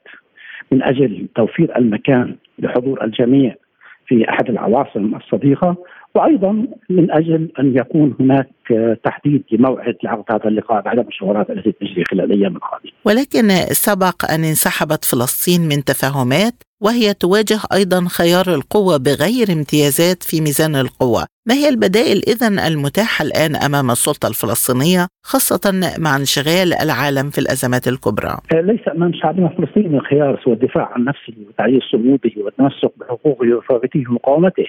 من 0.72 0.82
أجل 0.82 1.26
توفير 1.36 1.76
المكان 1.76 2.36
لحضور 2.58 3.04
الجميع 3.04 3.54
في 4.06 4.28
أحد 4.28 4.48
العواصم 4.48 5.14
الصديقة 5.14 5.76
وأيضا 6.14 6.52
من 6.90 7.10
أجل 7.10 7.48
أن 7.58 7.76
يكون 7.76 8.16
هناك 8.20 8.48
تحديد 9.04 9.44
لموعد 9.52 9.96
لعقد 10.04 10.24
هذا 10.32 10.48
اللقاء 10.48 10.82
بعد 10.82 10.98
المشاورات 10.98 11.50
التي 11.50 11.72
تجري 11.72 12.04
خلال 12.10 12.32
الأيام 12.32 12.56
القادمة. 12.56 12.92
ولكن 13.04 13.48
سبق 13.72 14.30
أن 14.30 14.44
انسحبت 14.44 15.04
فلسطين 15.04 15.60
من 15.60 15.84
تفاهمات 15.84 16.54
وهي 16.80 17.14
تواجه 17.14 17.60
أيضا 17.72 18.06
خيار 18.08 18.54
القوة 18.54 18.96
بغير 18.96 19.52
امتيازات 19.52 20.22
في 20.22 20.40
ميزان 20.40 20.76
القوة، 20.76 21.26
ما 21.46 21.54
هي 21.54 21.68
البدائل 21.68 22.22
اذا 22.28 22.66
المتاحة 22.66 23.24
الآن 23.24 23.56
أمام 23.56 23.90
السلطة 23.90 24.28
الفلسطينية 24.28 25.06
خاصة 25.22 25.94
مع 25.98 26.16
انشغال 26.16 26.74
العالم 26.74 27.30
في 27.30 27.38
الأزمات 27.38 27.88
الكبرى؟ 27.88 28.36
ليس 28.52 28.80
أمام 28.94 29.12
شعبنا 29.14 29.50
الفلسطيني 29.50 30.00
خيار 30.00 30.40
سوى 30.44 30.54
الدفاع 30.54 30.92
عن 30.94 31.04
نفسه 31.04 31.34
وتعزيز 31.48 31.80
صموده 31.92 32.30
والتمسك 32.36 32.92
بحقوقه 32.96 33.54
وثوابته 33.56 34.04
ومقاومته، 34.10 34.68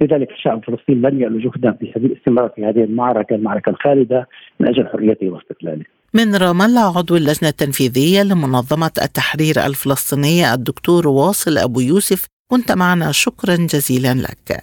لذلك 0.00 0.30
الشعب 0.30 0.58
الفلسطيني 0.58 1.00
لن 1.00 1.20
يألو 1.20 1.38
جهدا 1.38 1.72
في 1.72 1.92
سبيل 1.94 2.12
الاستمرار 2.12 2.48
في 2.56 2.64
هذه 2.64 2.84
المعركة 2.84 3.34
المعركة 3.34 3.70
الخالدة 3.70 4.28
من 4.60 4.68
أجل 4.68 4.88
حريته 4.88 5.28
واستقلاله. 5.28 5.84
من 6.14 6.36
رام 6.36 6.62
الله 6.62 6.98
عضو 6.98 7.16
اللجنة 7.16 7.48
التنفيذية 7.48 8.22
لمنظمة 8.22 8.92
التحرير 9.02 9.66
الفلسطينية 9.66 10.54
الدكتور 10.54 11.08
واصل 11.08 11.58
أبو 11.58 11.80
يوسف 11.80 12.26
كنت 12.50 12.72
معنا 12.72 13.12
شكرا 13.12 13.54
جزيلا 13.56 14.14
لك 14.14 14.62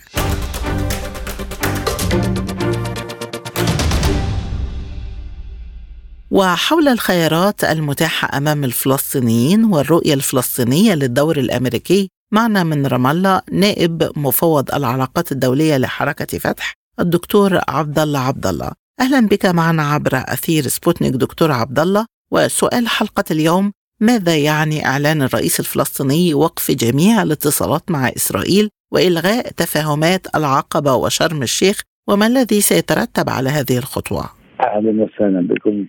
وحول 6.36 6.88
الخيارات 6.88 7.64
المتاحة 7.64 8.38
أمام 8.38 8.64
الفلسطينيين 8.64 9.64
والرؤية 9.64 10.14
الفلسطينية 10.14 10.96
للدور 10.96 11.38
الأمريكي 11.38 12.10
معنا 12.32 12.64
من 12.64 12.88
رام 12.88 13.08
الله 13.08 13.42
نائب 13.52 14.12
مفوض 14.16 14.76
العلاقات 14.76 15.32
الدولية 15.32 15.78
لحركة 15.78 16.38
فتح 16.38 16.74
الدكتور 17.00 17.60
عبد 17.70 18.00
الله 18.00 18.20
عبد 18.20 18.48
الله. 18.48 18.72
أهلا 19.02 19.28
بك 19.28 19.46
معنا 19.46 19.84
عبر 19.84 20.12
أثير 20.14 20.64
سبوتنيك 20.64 21.14
دكتور 21.14 21.52
عبد 21.52 21.80
الله. 21.80 22.06
وسؤال 22.32 22.88
حلقة 22.88 23.24
اليوم 23.32 23.72
ماذا 24.00 24.36
يعني 24.36 24.86
إعلان 24.86 25.22
الرئيس 25.22 25.60
الفلسطيني 25.60 26.34
وقف 26.34 26.72
جميع 26.72 27.22
الاتصالات 27.22 27.92
مع 27.92 28.08
إسرائيل 28.08 28.70
وإلغاء 28.94 29.52
تفاهمات 29.52 30.36
العقبة 30.36 30.96
وشرم 30.96 31.44
الشيخ؟ 31.44 31.82
وما 32.10 32.28
الذي 32.28 32.62
سيترتب 32.62 33.30
على 33.30 33.50
هذه 33.50 33.78
الخطوة؟ 33.78 34.30
أهلا 34.60 35.04
وسهلا 35.04 35.48
بكم. 35.48 35.86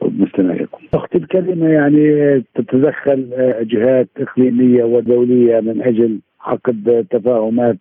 ومستمعيكم. 0.00 0.78
أختي 0.94 1.18
الكلمة 1.18 1.68
يعني 1.68 2.40
تتدخل 2.54 3.28
جهات 3.62 4.08
إقليمية 4.16 4.84
ودولية 4.84 5.60
من 5.60 5.82
أجل 5.82 6.18
عقد 6.40 7.06
تفاهمات 7.10 7.76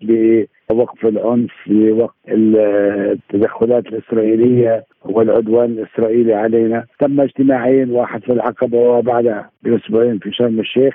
لوقف 0.72 1.06
العنف 1.06 1.52
لوقف 1.68 2.14
التدخلات 2.30 3.86
الإسرائيلية 3.86 4.84
والعدوان 5.06 5.66
الإسرائيلي 5.72 6.34
علينا 6.34 6.86
تم 7.00 7.22
اجتماعين 7.22 7.92
واحد 7.92 8.22
في 8.24 8.32
العقبة 8.32 8.78
وبعدها 8.78 9.50
بأسبوعين 9.64 10.20
في 10.20 10.32
شرم 10.32 10.60
الشيخ 10.60 10.94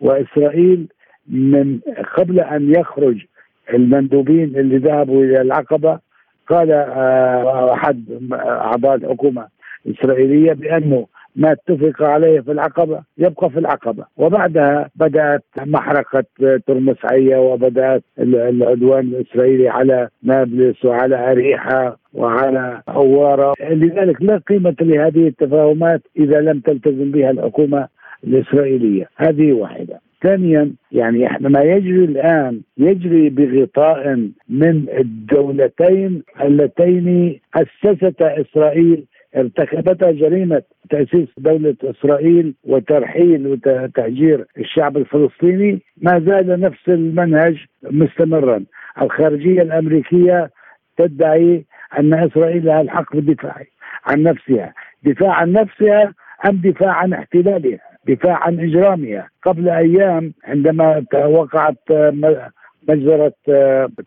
وإسرائيل 0.00 0.86
من 1.28 1.78
قبل 2.16 2.40
أن 2.40 2.74
يخرج 2.74 3.24
المندوبين 3.74 4.56
اللي 4.56 4.76
ذهبوا 4.76 5.24
إلى 5.24 5.40
العقبة 5.40 5.98
قال 6.48 6.72
آه، 6.72 7.72
أحد 7.72 8.04
أعضاء 8.32 8.96
الحكومة 9.86 10.14
الإسرائيلية 10.14 10.52
بانه 10.52 11.06
ما 11.36 11.52
اتفق 11.52 12.02
عليه 12.02 12.40
في 12.40 12.52
العقبة 12.52 13.02
يبقى 13.18 13.50
في 13.50 13.58
العقبة. 13.58 14.04
وبعدها 14.16 14.90
بدأت 14.96 15.44
محرقة 15.58 16.24
ترمس 16.66 16.96
عية 17.12 17.36
وبدأت 17.36 18.02
العدوان 18.18 19.00
الإسرائيلي 19.00 19.68
على 19.68 20.08
نابلس 20.22 20.84
وعلى 20.84 21.30
أريحة 21.30 21.98
وعلى 22.14 22.82
حوارة. 22.88 23.54
لذلك 23.60 24.22
لا 24.22 24.36
قيمة 24.36 24.76
لهذه 24.80 25.28
التفاهمات 25.28 26.02
إذا 26.16 26.40
لم 26.40 26.60
تلتزم 26.60 27.10
بها 27.10 27.30
الحكومة 27.30 27.88
الإسرائيلية. 28.24 29.08
هذه 29.16 29.52
واحدة. 29.52 30.00
ثانيا 30.22 30.72
يعني 30.92 31.26
إحنا 31.26 31.48
ما 31.48 31.60
يجري 31.62 32.04
الآن 32.04 32.60
يجري 32.78 33.28
بغطاء 33.28 34.28
من 34.48 34.86
الدولتين 34.98 36.22
اللتين 36.44 37.40
اسستا 37.54 38.40
إسرائيل 38.40 39.04
ارتكبتها 39.36 40.10
جريمة 40.10 40.62
تأسيس 40.90 41.28
دولة 41.38 41.76
إسرائيل 41.84 42.54
وترحيل 42.64 43.46
وتهجير 43.46 44.44
الشعب 44.58 44.96
الفلسطيني 44.96 45.82
ما 45.96 46.20
زال 46.20 46.60
نفس 46.60 46.88
المنهج 46.88 47.56
مستمرا. 47.82 48.64
الخارجية 49.02 49.62
الأمريكية 49.62 50.50
تدعي 50.96 51.64
أن 51.98 52.14
إسرائيل 52.14 52.64
لها 52.64 52.80
الحق 52.80 53.16
بالدفاع 53.16 53.62
عن 54.06 54.22
نفسها. 54.22 54.72
دفاع 55.04 55.32
عن 55.32 55.52
نفسها 55.52 56.14
أم 56.48 56.56
دفاع 56.56 56.92
عن 56.92 57.12
احتلالها؟ 57.12 57.78
دفاع 58.08 58.44
عن 58.46 58.60
إجرامها. 58.60 59.28
قبل 59.42 59.68
أيام 59.68 60.32
عندما 60.44 61.04
وقعت 61.14 61.78
مجزرة 62.88 63.32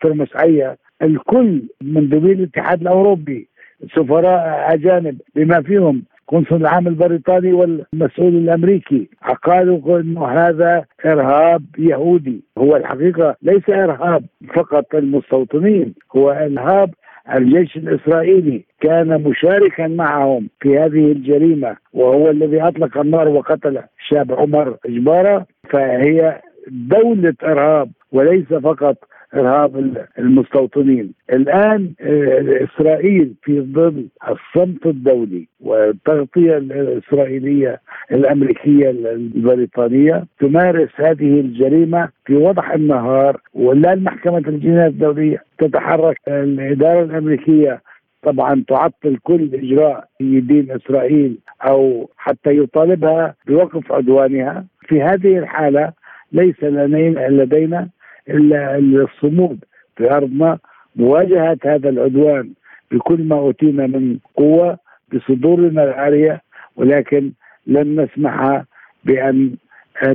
ترمس 0.01 0.35
عيه 0.35 0.77
الكل 1.01 1.63
من 1.81 2.09
دول 2.09 2.31
الاتحاد 2.31 2.81
الأوروبي 2.81 3.49
سفراء 3.95 4.73
أجانب 4.73 5.21
بما 5.35 5.61
فيهم 5.61 6.03
قنصل 6.27 6.55
العام 6.55 6.87
البريطاني 6.87 7.53
والمسؤول 7.53 8.35
الأمريكي. 8.35 9.09
قالوا 9.43 9.99
انه 9.99 10.27
هذا 10.27 10.85
إرهاب 11.05 11.63
يهودي. 11.77 12.43
هو 12.57 12.75
الحقيقة 12.75 13.35
ليس 13.41 13.69
إرهاب 13.69 14.23
فقط 14.53 14.95
المستوطنين 14.95 15.93
هو 16.15 16.31
إرهاب 16.31 16.93
الجيش 17.35 17.77
الإسرائيلي. 17.77 18.65
كان 18.81 19.23
مشاركا 19.23 19.87
معهم 19.87 20.49
في 20.59 20.79
هذه 20.79 21.11
الجريمة 21.11 21.75
وهو 21.93 22.29
الذي 22.29 22.61
أطلق 22.61 22.97
النار 22.97 23.27
وقتل 23.27 23.79
الشاب 23.99 24.31
عمر 24.33 24.77
جباره 24.85 25.45
فهي 25.69 26.41
دولة 26.67 27.33
إرهاب 27.43 27.89
وليس 28.11 28.47
فقط 28.47 28.97
إرهاب 29.35 30.05
المستوطنين. 30.19 31.13
الآن 31.33 31.91
آه، 32.01 32.63
إسرائيل 32.63 33.33
في 33.43 33.61
ظل 33.61 34.05
الصمت 34.29 34.85
الدولي 34.85 35.47
والتغطية 35.61 36.57
الإسرائيلية 36.57 37.81
الأمريكية 38.11 38.89
البريطانية 38.89 40.23
تمارس 40.39 40.89
هذه 40.95 41.39
الجريمة 41.39 42.09
في 42.25 42.35
وضح 42.35 42.71
النهار 42.71 43.41
ولا 43.53 43.93
المحكمة 43.93 44.37
الجنايات 44.37 44.91
الدولية 44.91 45.43
تتحرك 45.57 46.17
الإدارة 46.27 47.03
الأمريكية 47.03 47.81
طبعا 48.23 48.63
تعطل 48.67 49.17
كل 49.23 49.49
إجراء 49.53 50.07
في 50.17 50.39
دين 50.39 50.71
إسرائيل 50.71 51.37
أو 51.69 52.09
حتى 52.17 52.57
يطالبها 52.57 53.35
بوقف 53.47 53.91
عدوانها. 53.91 54.65
في 54.87 55.01
هذه 55.01 55.37
الحالة 55.37 55.91
ليس 56.31 56.63
لدينا 56.63 57.89
إلا 58.29 58.77
الصمود 58.77 59.59
في 59.97 60.11
ارضنا 60.11 60.59
مواجهة 60.95 61.57
هذا 61.65 61.89
العدوان 61.89 62.53
بكل 62.91 63.23
ما 63.23 63.35
اوتينا 63.35 63.87
من 63.87 64.17
قوة 64.35 64.77
بصدورنا 65.13 65.83
العاريه 65.83 66.41
ولكن 66.75 67.31
لن 67.67 68.01
نسمح 68.01 68.63
بأن 69.05 69.55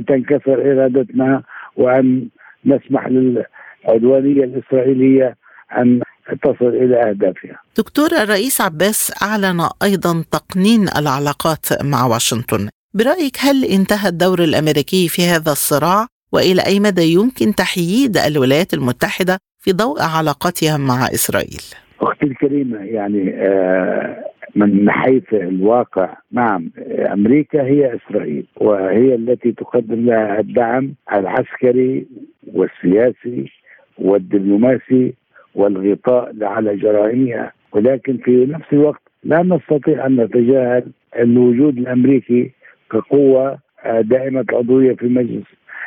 تنكسر 0.07 0.71
إرادتنا 0.71 1.43
وأن 1.75 2.27
نسمح 2.65 3.07
للعدوانية 3.07 4.43
الإسرائيلية 4.43 5.35
أن 5.77 6.01
تصل 6.43 6.67
إلى 6.67 7.09
أهدافها. 7.09 7.59
دكتور 7.77 8.07
الرئيس 8.23 8.61
عباس 8.61 9.23
أعلن 9.23 9.69
أيضا 9.83 10.23
تقنين 10.31 10.87
العلاقات 10.97 11.83
مع 11.83 12.05
واشنطن، 12.05 12.69
برأيك 12.93 13.37
هل 13.39 13.65
انتهى 13.65 14.09
الدور 14.09 14.43
الأمريكي 14.43 15.07
في 15.07 15.21
هذا 15.21 15.51
الصراع؟ 15.51 16.07
وإلى 16.33 16.61
أي 16.67 16.79
مدى 16.79 17.13
يمكن 17.13 17.55
تحييد 17.55 18.17
الولايات 18.17 18.73
المتحدة 18.73 19.37
في 19.59 19.71
ضوء 19.71 19.97
علاقتها 20.17 20.77
مع 20.77 21.05
إسرائيل؟ 21.05 21.63
أختي 22.01 22.25
الكريمة 22.25 22.77
يعني 22.77 23.33
آه 23.35 24.33
من 24.55 24.91
حيث 24.91 25.33
الواقع 25.33 26.17
نعم 26.31 26.69
أمريكا 27.13 27.63
هي 27.63 27.95
إسرائيل 27.95 28.45
وهي 28.55 29.15
التي 29.15 29.51
تقدم 29.51 30.05
لها 30.05 30.39
الدعم 30.39 30.93
العسكري 31.13 32.05
والسياسي 32.53 33.51
والدبلوماسي 33.97 35.13
والغطاء 35.55 36.35
على 36.41 36.75
جرائمها 36.77 37.51
ولكن 37.71 38.17
في 38.17 38.45
نفس 38.45 38.73
الوقت 38.73 39.01
لا 39.23 39.43
نستطيع 39.43 40.05
أن 40.05 40.15
نتجاهل 40.15 40.83
الوجود 41.19 41.77
الأمريكي 41.77 42.51
كقوة 42.91 43.59
آه، 43.85 44.01
دائمة 44.01 44.45
العضويه 44.49 44.95
في 44.95 45.05
مجلس 45.05 45.45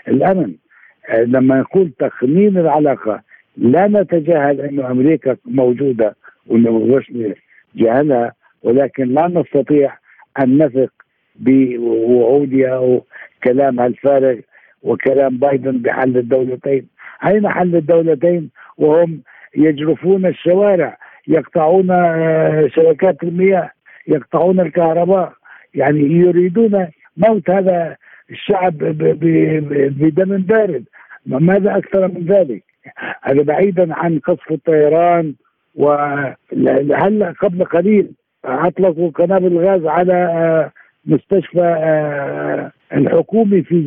الأمن. 0.08 0.54
آه، 1.08 1.22
لما 1.22 1.60
نقول 1.60 1.90
تقنين 1.98 2.58
العلاقة 2.58 3.20
لا 3.56 3.86
نتجاهل 3.88 4.60
انه 4.60 4.90
أمريكا 4.90 5.36
موجودة 5.44 6.16
وانه 6.46 7.02
جهلها 7.74 8.32
ولكن 8.62 9.04
لا 9.14 9.28
نستطيع 9.28 9.96
أن 10.40 10.62
نثق 10.62 10.92
بوعودها 11.36 12.76
أو 12.76 13.04
كلامها 13.44 13.86
الفارغ 13.86 14.36
وكلام 14.82 15.38
بايدن 15.38 15.78
بحل 15.78 16.16
الدولتين. 16.16 16.86
أين 17.26 17.48
حل 17.48 17.76
الدولتين؟ 17.76 18.50
وهم 18.78 19.20
يجرفون 19.56 20.26
الشوارع 20.26 20.98
يقطعون 21.28 21.90
آه، 21.90 22.68
شبكات 22.68 23.22
المياه 23.22 23.70
يقطعون 24.08 24.60
الكهرباء. 24.60 25.32
يعني 25.74 26.00
يريدون 26.00 26.88
موت 27.16 27.50
هذا 27.50 27.96
الشعب 28.30 28.78
بدم 29.98 30.36
بارد. 30.36 30.84
ماذا 31.26 31.76
أكثر 31.76 32.08
من 32.08 32.26
ذلك؟ 32.26 32.64
هذا 33.22 33.42
بعيدا 33.42 33.94
عن 33.94 34.18
قصف 34.18 34.52
الطيران 34.52 35.34
وهلا 35.74 37.34
قبل 37.40 37.64
قليل 37.64 38.10
أطلقوا 38.44 39.10
قنابل 39.10 39.58
غاز 39.58 39.86
على 39.86 40.12
آه، 40.12 40.72
مستشفى 41.06 41.60
آه، 41.60 42.72
الحكومي 42.96 43.62
في 43.62 43.80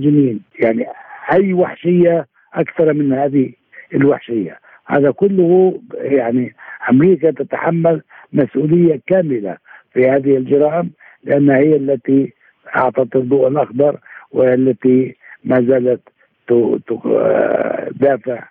جنين؟ 0.00 0.40
يعني 0.60 0.86
أي 1.32 1.52
وحشية 1.52 2.26
أكثر 2.54 2.92
من 2.92 3.12
هذه 3.12 3.52
الوحشية؟ 3.94 4.58
هذا 4.86 5.10
كله 5.10 5.80
يعني 5.94 6.54
أمريكا 6.90 7.30
تتحمل 7.30 8.02
مسؤولية 8.32 9.00
كاملة 9.06 9.56
في 9.92 10.08
هذه 10.08 10.36
الجرائم 10.36 10.90
لأنها 11.24 11.56
هي 11.56 11.76
التي 11.76 12.32
أعطت 12.76 13.16
الضوء 13.16 13.48
الأخضر 13.48 13.98
والتي 14.32 15.16
ما 15.44 15.56
زالت 15.68 16.00
تدافع 16.48 18.44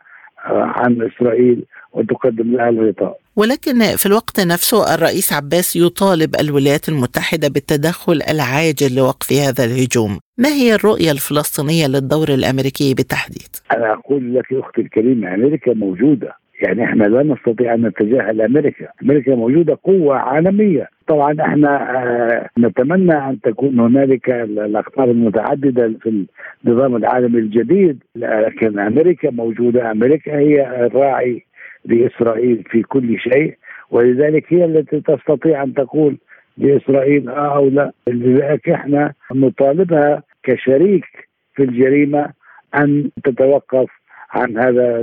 عن 0.45 1.02
إسرائيل 1.02 1.65
وتقدم 1.93 2.56
لها 2.56 2.69
الغطاء. 2.69 3.19
ولكن 3.36 3.80
في 3.97 4.06
الوقت 4.06 4.39
نفسه 4.39 4.95
الرئيس 4.95 5.34
عباس 5.34 5.76
يطالب 5.76 6.36
الولايات 6.39 6.89
المتحدة 6.89 7.47
بالتدخل 7.47 8.21
العاجل 8.30 8.95
لوقف 8.95 9.34
هذا 9.34 9.63
الهجوم، 9.65 10.19
ما 10.38 10.49
هي 10.49 10.76
الرؤية 10.76 11.12
الفلسطينية 11.12 11.88
للدور 11.88 12.30
الأمريكي 12.30 12.93
بالتحديد؟ 12.93 13.56
أنا 13.73 13.93
أقول 13.93 14.36
لك 14.36 14.54
أختي 14.54 14.82
الكريمة 14.82 15.34
أمريكا 15.34 15.73
موجودة 15.73 16.36
يعني 16.62 16.84
إحنا 16.84 17.04
لا 17.04 17.24
نستطيع 17.24 17.74
أن 17.74 17.82
نتجاهل 17.82 18.42
أمريكا، 18.42 18.88
أمريكا 19.04 19.36
موجودة 19.36 19.78
قوة 19.84 20.16
عالمية، 20.16 20.88
طبعا 21.08 21.36
إحنا 21.42 21.98
آه 21.98 22.50
نتمنى 22.60 23.13
أن 23.13 23.42
تكون 23.42 23.80
هنالك 23.80 24.30
الاقطار 24.30 25.12
المتعددة 25.12 25.94
في 26.02 26.26
النظام 26.66 26.96
العالمي 26.96 27.39
الجديد، 27.39 28.04
لكن 28.16 28.80
أمريكا 28.80 29.32
موجودة، 29.32 29.92
أمريكا 29.92 30.38
هي 30.38 30.86
الراعي 30.86 31.44
لإسرائيل 31.86 32.63
في 32.70 32.82
كل 32.84 33.20
شيء، 33.20 33.56
ولذلك 33.92 34.54
هي 34.54 34.66
التي 34.66 35.02
تستطيع 35.02 35.63
أن 35.63 35.74
تقول 35.74 36.18
لإسرائيل 36.58 37.30
آه 37.30 37.56
أو 37.56 37.70
لا، 37.70 37.92
لذلك 38.08 38.70
إحنا 38.70 39.13
نطالبها 39.36 40.24
كشريك 40.44 41.06
في 41.56 41.63
الجريمة 41.63 42.30
أن 42.76 43.10
تتوقف 43.24 43.89
عن 44.34 44.58
هذا 44.58 45.02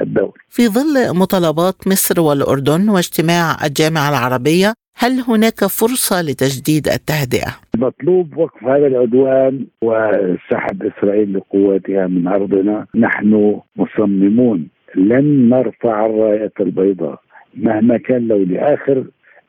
الدور 0.00 0.38
في 0.48 0.68
ظل 0.68 1.18
مطالبات 1.18 1.74
مصر 1.86 2.20
والأردن 2.20 2.88
واجتماع 2.88 3.56
الجامعة 3.66 4.08
العربية 4.10 4.72
هل 4.98 5.20
هناك 5.28 5.60
فرصة 5.64 6.22
لتجديد 6.22 6.88
التهدئة؟ 6.88 7.50
مطلوب 7.76 8.36
وقف 8.36 8.64
هذا 8.64 8.86
العدوان 8.86 9.66
وسحب 9.82 10.82
إسرائيل 10.82 11.34
لقواتها 11.34 12.06
من 12.06 12.26
أرضنا. 12.28 12.86
نحن 12.94 13.60
مصممون 13.76 14.68
لن 14.94 15.48
نرفع 15.48 16.06
الراية 16.06 16.52
البيضاء. 16.60 17.20
مهما 17.54 17.96
كان 17.96 18.28
لو 18.28 18.38
لآخر 18.38 19.04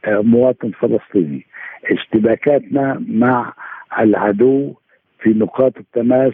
آه، 0.06 0.22
مواطن 0.22 0.72
فلسطيني. 0.72 1.46
اشتباكاتنا 1.92 3.04
مع 3.08 3.54
العدو 4.00 4.74
في 5.20 5.30
نقاط 5.30 5.78
التماس 5.78 6.34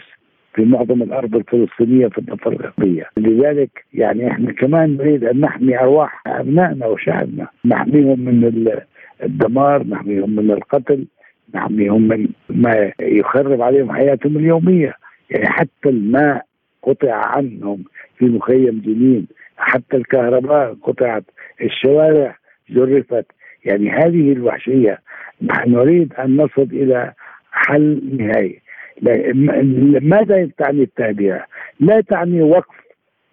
في 0.55 0.65
معظم 0.65 1.01
الأرض 1.03 1.35
الفلسطينية 1.35 2.07
في 2.07 2.17
الضفة 2.17 2.51
الغربية، 2.51 3.09
لذلك 3.17 3.85
يعني 3.93 4.27
إحنا 4.27 4.51
كمان 4.51 4.97
نريد 4.97 5.23
أن 5.23 5.39
نحمي 5.39 5.79
أرواح 5.79 6.21
أبنائنا 6.27 6.85
وشعبنا، 6.85 7.47
نحميهم 7.65 8.19
من 8.19 8.71
الدمار، 9.23 9.87
نحميهم 9.87 10.35
من 10.35 10.51
القتل، 10.51 11.05
نحميهم 11.55 12.07
من 12.07 12.27
ما 12.49 12.91
يخرب 12.99 13.61
عليهم 13.61 13.91
حياتهم 13.91 14.37
اليومية، 14.37 14.93
يعني 15.29 15.45
حتى 15.45 15.89
الماء 15.89 16.45
قطع 16.83 17.13
عنهم 17.13 17.83
في 18.17 18.25
مخيم 18.25 18.81
جنين، 18.85 19.27
حتى 19.57 19.97
الكهرباء 19.97 20.73
قطعت، 20.73 21.23
الشوارع 21.61 22.37
جرفت، 22.69 23.25
يعني 23.65 23.89
هذه 23.91 24.31
الوحشية. 24.33 24.99
نحن 25.41 25.71
نريد 25.71 26.13
أن 26.13 26.37
نصل 26.37 26.67
إلى 26.71 27.13
حل 27.51 28.01
نهائي. 28.17 28.62
ماذا 30.01 30.49
تعني 30.57 30.83
التهدئه؟ 30.83 31.45
لا 31.79 32.01
تعني 32.01 32.41
وقف 32.41 32.75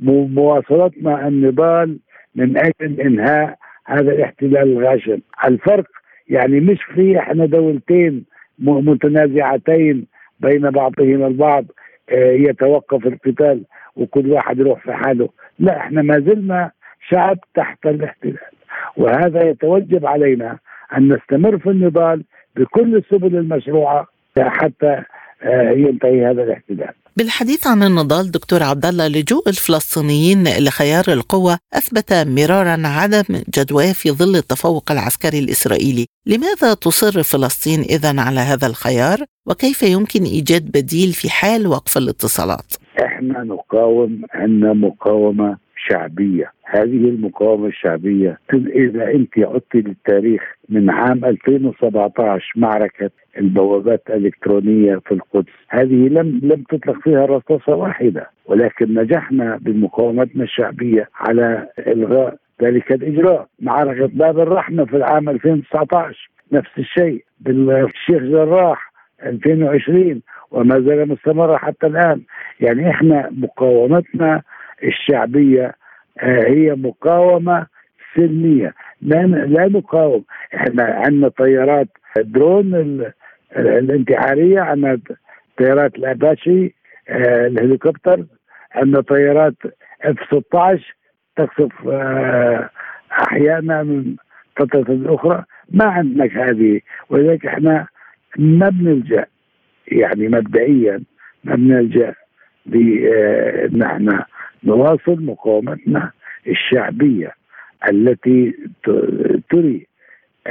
مواصلتنا 0.00 1.28
النضال 1.28 1.98
من 2.34 2.56
أجل 2.56 3.00
إنهاء 3.00 3.58
هذا 3.86 4.12
الاحتلال 4.12 4.56
الغاشم، 4.56 5.18
الفرق 5.44 5.86
يعني 6.28 6.60
مش 6.60 6.82
في 6.82 7.18
إحنا 7.18 7.46
دولتين 7.46 8.24
متنازعتين 8.58 10.06
بين 10.40 10.70
بعضهما 10.70 11.26
البعض 11.26 11.64
آه، 12.10 12.32
يتوقف 12.32 13.06
القتال 13.06 13.62
وكل 13.96 14.30
واحد 14.30 14.58
يروح 14.58 14.80
في 14.82 14.92
حاله، 14.92 15.28
لا 15.58 15.76
إحنا 15.76 16.02
ما 16.02 16.18
زلنا 16.18 16.70
شعب 17.08 17.38
تحت 17.54 17.86
الاحتلال. 17.86 18.36
وهذا 18.96 19.48
يتوجب 19.48 20.06
علينا 20.06 20.58
أن 20.96 21.12
نستمر 21.12 21.58
في 21.58 21.70
النضال 21.70 22.24
بكل 22.56 22.96
السبل 22.96 23.36
المشروعة 23.36 24.06
حتى 24.38 25.02
ينتهي 25.76 26.26
هذا 26.26 26.42
الاحتلال. 26.42 26.94
بالحديث 27.16 27.66
عن 27.66 27.82
النضال 27.82 28.30
دكتور 28.30 28.62
عبد 28.62 28.86
الله 28.86 29.08
لجوء 29.08 29.48
الفلسطينيين 29.48 30.44
لخيار 30.44 31.04
القوة 31.08 31.58
أثبت 31.74 32.12
مرارا 32.12 32.82
عدم 32.86 33.24
جدواه 33.54 33.92
في 33.92 34.10
ظل 34.10 34.36
التفوق 34.36 34.92
العسكري 34.92 35.38
الإسرائيلي. 35.38 36.06
لماذا 36.26 36.74
تصر 36.74 37.22
فلسطين 37.22 37.80
إذا 37.80 38.20
على 38.20 38.40
هذا 38.40 38.66
الخيار؟ 38.66 39.18
وكيف 39.46 39.82
يمكن 39.82 40.22
إيجاد 40.22 40.64
بديل 40.64 41.12
في 41.12 41.30
حال 41.30 41.66
وقف 41.66 41.98
الاتصالات؟ 41.98 42.74
إحنا 43.04 43.44
نقاوم 43.44 44.22
عندنا 44.34 44.72
مقاومة 44.72 45.56
شعبية. 45.88 46.52
هذه 46.64 47.08
المقاومة 47.08 47.66
الشعبية 47.66 48.38
إذا 48.54 49.10
أنت 49.10 49.38
عدت 49.38 49.74
للتاريخ 49.74 50.42
من 50.68 50.90
عام 50.90 51.24
2017 51.24 52.52
معركة 52.56 53.10
البوابات 53.38 54.02
الإلكترونية 54.10 54.96
في 54.96 55.12
القدس. 55.14 55.52
هذه 55.68 56.08
لم 56.08 56.40
لم 56.42 56.62
تطلق 56.70 57.00
فيها 57.00 57.26
رصاصة 57.26 57.74
واحدة 57.74 58.30
ولكن 58.46 58.94
نجحنا 58.94 59.58
بمقاومتنا 59.60 60.44
الشعبية 60.44 61.08
على 61.14 61.68
إلغاء 61.78 62.36
ذلك 62.62 62.92
الإجراء. 62.92 63.46
معركة 63.60 64.06
باب 64.06 64.38
الرحمة 64.40 64.84
في 64.84 64.96
العام 64.96 65.28
2019 65.28 66.30
نفس 66.52 66.70
الشيء 66.78 67.24
بالشيخ 67.40 68.22
جراح 68.22 68.92
2020 69.26 70.22
وما 70.50 70.80
زال 70.80 71.08
مستمرة 71.08 71.56
حتى 71.56 71.86
الآن. 71.86 72.20
يعني 72.60 72.90
إحنا 72.90 73.30
مقاومتنا 73.32 74.42
الشعبية 74.84 75.74
آه، 76.18 76.48
هي 76.48 76.74
مقاومة 76.74 77.66
سلمية. 78.16 78.74
لا 79.02 79.68
نقاوم 79.68 80.24
إحنا 80.54 80.84
عندنا 80.84 81.28
طيارات 81.28 81.88
درون 82.18 83.04
الانتحارية 83.56 84.60
عندنا 84.60 84.98
طيارات 85.58 85.94
الاباشي 85.94 86.74
آه، 87.08 87.46
الهليكوبتر 87.46 88.24
عندنا 88.74 89.00
طيارات 89.00 89.54
اف 90.02 90.16
16 90.26 90.94
تقصف 91.36 91.88
آه، 91.88 92.70
أحيانا 93.12 93.82
من 93.82 94.16
فترة 94.56 95.14
أخرى. 95.14 95.44
ما 95.70 95.84
عندنا 95.84 96.24
هذه. 96.24 96.80
ولذلك 97.10 97.46
إحنا 97.46 97.86
ما 98.38 98.68
بنلجأ 98.68 99.26
يعني 99.88 100.28
مبدئيا 100.28 101.02
ما 101.44 101.54
بنلجأ 101.54 102.14
نحن 103.76 104.22
نواصل 104.64 105.24
مقاومتنا 105.24 106.10
الشعبية 106.48 107.32
التي 107.90 108.54
تري 109.50 109.86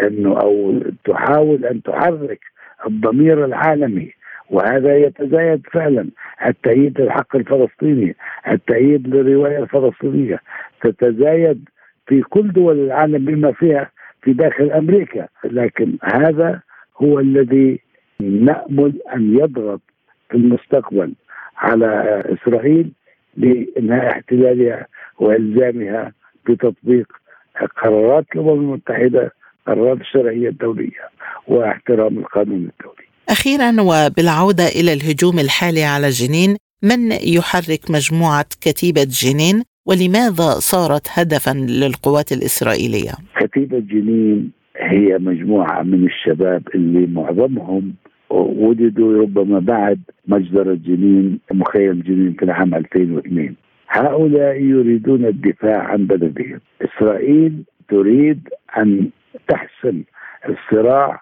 انه 0.04 0.40
أو 0.40 0.80
تحاول 1.06 1.66
أن 1.66 1.82
تحرك 1.84 2.40
الضمير 2.88 3.46
العالمي 3.46 4.12
وهذا 4.50 4.98
يتزايد 4.98 5.62
فعلا. 5.72 6.10
التأييد 6.46 7.02
للحق 7.02 7.36
الفلسطيني 7.36 8.16
التأييد 8.52 9.08
للرواية 9.08 9.58
الفلسطينية 9.64 10.40
تتزايد 10.82 11.70
في 12.08 12.22
كل 12.22 12.52
دول 12.52 12.80
العالم 12.80 13.26
بما 13.26 13.52
فيها 13.52 13.92
في 14.22 14.34
داخل 14.34 14.72
أمريكا. 14.72 15.28
لكن 15.44 15.98
هذا 16.04 16.62
هو 17.02 17.20
الذي 17.20 17.80
نأمل 18.20 18.94
أن 19.16 19.38
يضغط 19.40 19.82
في 20.30 20.38
المستقبل 20.38 21.14
على 21.58 22.24
إسرائيل 22.26 22.92
لإنهاء 23.40 24.12
احتلالها 24.12 24.88
وإلزامها 25.20 26.14
بتطبيق 26.50 27.08
قرارات 27.84 28.26
الأمم 28.36 28.50
المتحدة 28.50 29.34
قرارات 29.68 30.02
الشرعية 30.02 30.50
الدولية 30.50 31.10
واحترام 31.48 32.18
القانون 32.18 32.70
الدولي 32.72 33.06
أخيرا 33.30 33.70
وبالعودة 33.82 34.68
إلى 34.68 34.94
الهجوم 34.94 35.40
الحالي 35.40 35.84
على 35.84 36.10
جنين 36.10 36.56
من 36.84 37.12
يحرك 37.12 37.92
مجموعة 37.92 38.46
كتيبة 38.62 39.08
جنين 39.10 39.64
ولماذا 39.86 40.50
صارت 40.72 41.08
هدفا 41.14 41.52
للقوات 41.52 42.32
الإسرائيلية؟ 42.32 43.12
كتيبة 43.40 43.80
جنين 43.80 44.52
هي 44.78 45.18
مجموعة 45.18 45.84
من 45.84 46.06
الشباب 46.06 46.64
اللي 46.76 47.08
معظمهم 47.08 47.94
وجدوا 48.30 49.22
ربما 49.22 49.60
بعد 49.60 50.00
مجزرة 50.28 50.74
جنين 50.86 51.40
مخيم 51.54 52.02
جنين 52.02 52.34
في 52.34 52.44
العام 52.46 52.76
2002 52.76 53.56
هؤلاء 53.90 54.62
يريدون 54.62 55.26
الدفاع 55.26 55.78
عن 55.84 56.06
بلدهم. 56.06 56.60
إسرائيل 56.82 57.64
تريد 57.90 58.50
أن 58.78 59.10
تحسم 59.48 60.02
الصراع 60.50 61.22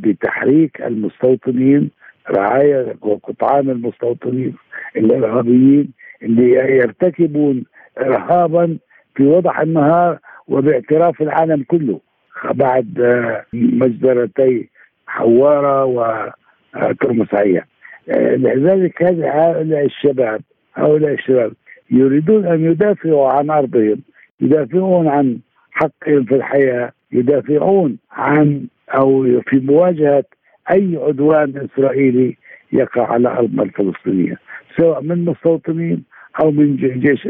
بتحريك 0.00 0.82
المستوطنين 0.82 1.90
رعاية 2.30 2.94
وقطعان 3.00 3.70
المستوطنين 3.70 4.54
الإرهابيين 4.96 5.88
اللي 6.22 6.50
يرتكبون 6.52 7.64
إرهابا 7.98 8.76
في 9.14 9.22
وضح 9.22 9.60
النهار 9.60 10.18
وباعتراف 10.48 11.22
العالم 11.22 11.62
كله. 11.62 12.00
بعد 12.54 12.98
مجزرتي 13.52 14.68
حوارة 15.12 15.84
وترمس 15.84 17.34
عيا 17.34 17.64
لذلك 18.36 19.02
هؤلاء 19.02 19.84
الشباب 19.84 20.40
هؤلاء 20.74 21.12
الشباب 21.12 21.52
يريدون 21.90 22.46
أن 22.46 22.64
يدافعوا 22.64 23.28
عن 23.28 23.50
أرضهم 23.50 24.00
يدافعون 24.40 25.08
عن 25.08 25.38
حقهم 25.72 26.24
في 26.24 26.34
الحياة 26.34 26.92
يدافعون 27.12 27.98
عن 28.12 28.66
أو 28.94 29.40
في 29.40 29.60
مواجهة 29.60 30.24
أي 30.70 30.98
عدوان 31.02 31.68
إسرائيلي 31.74 32.36
يقع 32.72 33.12
على 33.12 33.28
ارضنا 33.28 33.62
الفلسطينية 33.62 34.38
سواء 34.76 35.02
من 35.02 35.24
مستوطنين 35.24 36.04
أو 36.42 36.50
من 36.50 36.76
جيش 36.76 37.28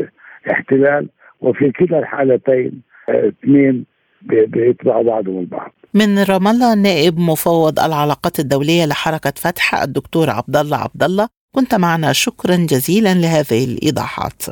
احتلال 0.51 1.09
وفي 1.40 1.71
كلا 1.71 1.99
الحالتين 1.99 2.83
اثنين 3.09 3.85
بيتبعوا 4.23 5.03
بعضهم 5.03 5.38
البعض. 5.40 5.73
من 5.94 6.18
رام 6.18 6.48
الله 6.48 6.74
نائب 6.74 7.18
مفوض 7.18 7.81
العلاقات 7.81 8.40
الدولية 8.40 8.85
لحركة 8.85 9.33
فتح 9.37 9.74
الدكتور 9.74 10.31
عبد 10.31 10.57
الله 10.57 10.76
عبد 10.76 11.02
الله 11.02 11.28
كنت 11.55 11.74
معنا. 11.74 12.12
شكرا 12.12 12.57
جزيلا 12.57 13.14
لهذه 13.14 13.64
الإيضاحات. 13.64 14.42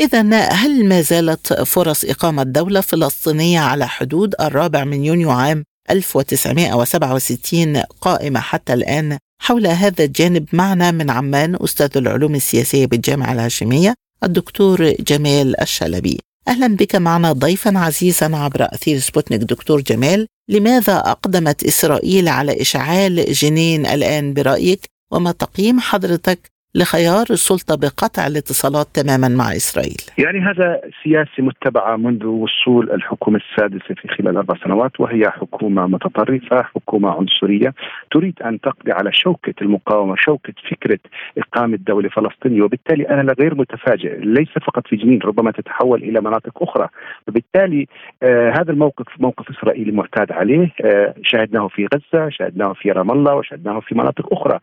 إذا 0.00 0.52
هل 0.52 0.88
ما 0.88 1.00
زالت 1.00 1.52
فرص 1.52 2.04
إقامة 2.04 2.42
دولة 2.42 2.80
فلسطينية 2.80 3.60
على 3.60 3.88
حدود 3.88 4.34
الرابع 4.40 4.84
من 4.84 5.04
يونيو 5.04 5.30
عام 5.30 5.64
1967 5.90 7.76
قائمة 8.00 8.40
حتى 8.40 8.74
الآن؟ 8.74 9.18
حول 9.42 9.66
هذا 9.66 10.04
الجانب 10.04 10.46
معنا 10.52 10.90
من 10.90 11.10
عمان 11.10 11.56
أستاذ 11.64 11.90
العلوم 11.96 12.34
السياسية 12.34 12.86
بالجامعة 12.86 13.32
الهاشمية. 13.32 13.94
الدكتور 14.24 14.90
جمال 14.90 15.60
الشلبي. 15.60 16.18
أهلا 16.48 16.76
بك 16.76 16.96
معنا 16.96 17.32
ضيفا 17.32 17.78
عزيزا 17.78 18.36
عبر 18.36 18.68
أثير 18.74 18.98
سبوتنيك. 18.98 19.40
دكتور 19.40 19.80
جمال 19.80 20.26
لماذا 20.48 20.98
أقدمت 20.98 21.64
إسرائيل 21.64 22.28
على 22.28 22.60
إشعال 22.60 23.32
جنين 23.32 23.86
الآن 23.86 24.34
برأيك؟ 24.34 24.80
وما 25.12 25.32
تقييم 25.32 25.80
حضرتك 25.80 26.50
لخيار 26.74 27.26
السلطة 27.30 27.74
بقطع 27.76 28.26
الاتصالات 28.26 28.86
تماما 28.94 29.28
مع 29.28 29.52
إسرائيل. 29.52 30.02
يعني 30.18 30.40
هذا 30.40 30.80
سياسة 31.02 31.42
متبعة 31.42 31.96
منذ 31.96 32.26
وصول 32.26 32.90
الحكومة 32.90 33.40
السادسة 33.40 33.94
في 33.94 34.08
خلال 34.08 34.36
أربع 34.36 34.54
سنوات 34.64 35.00
وهي 35.00 35.30
حكومة 35.30 35.86
متطرفة 35.86 36.62
حكومة 36.62 37.10
عنصرية 37.10 37.74
تريد 38.12 38.42
أن 38.42 38.60
تقضي 38.60 38.92
على 38.92 39.12
شوكة 39.12 39.54
المقاومة 39.62 40.14
شوكة 40.18 40.54
فكرة 40.70 40.98
إقامة 41.38 41.76
دولة 41.76 42.08
فلسطينية 42.08 42.62
وبالتالي 42.62 43.08
أنا 43.08 43.34
غير 43.40 43.54
متفاجئ 43.54 44.18
ليس 44.18 44.48
فقط 44.66 44.86
في 44.86 44.96
جنين 44.96 45.20
ربما 45.24 45.50
تتحول 45.50 46.02
إلى 46.02 46.20
مناطق 46.20 46.62
أخرى. 46.62 46.88
وبالتالي 47.28 47.86
آه 48.22 48.50
هذا 48.50 48.72
الموقف 48.72 49.06
موقف 49.18 49.50
إسرائيلي 49.50 49.92
معتاد 49.92 50.32
عليه 50.32 50.72
آه 50.84 51.14
شاهدناه 51.22 51.68
في 51.68 51.86
غزة 51.94 52.28
شاهدناه 52.28 52.72
في 52.72 52.90
رام 52.92 53.10
الله 53.10 53.34
وشاهدناه 53.34 53.80
في 53.80 53.94
مناطق 53.94 54.32
أخرى. 54.32 54.58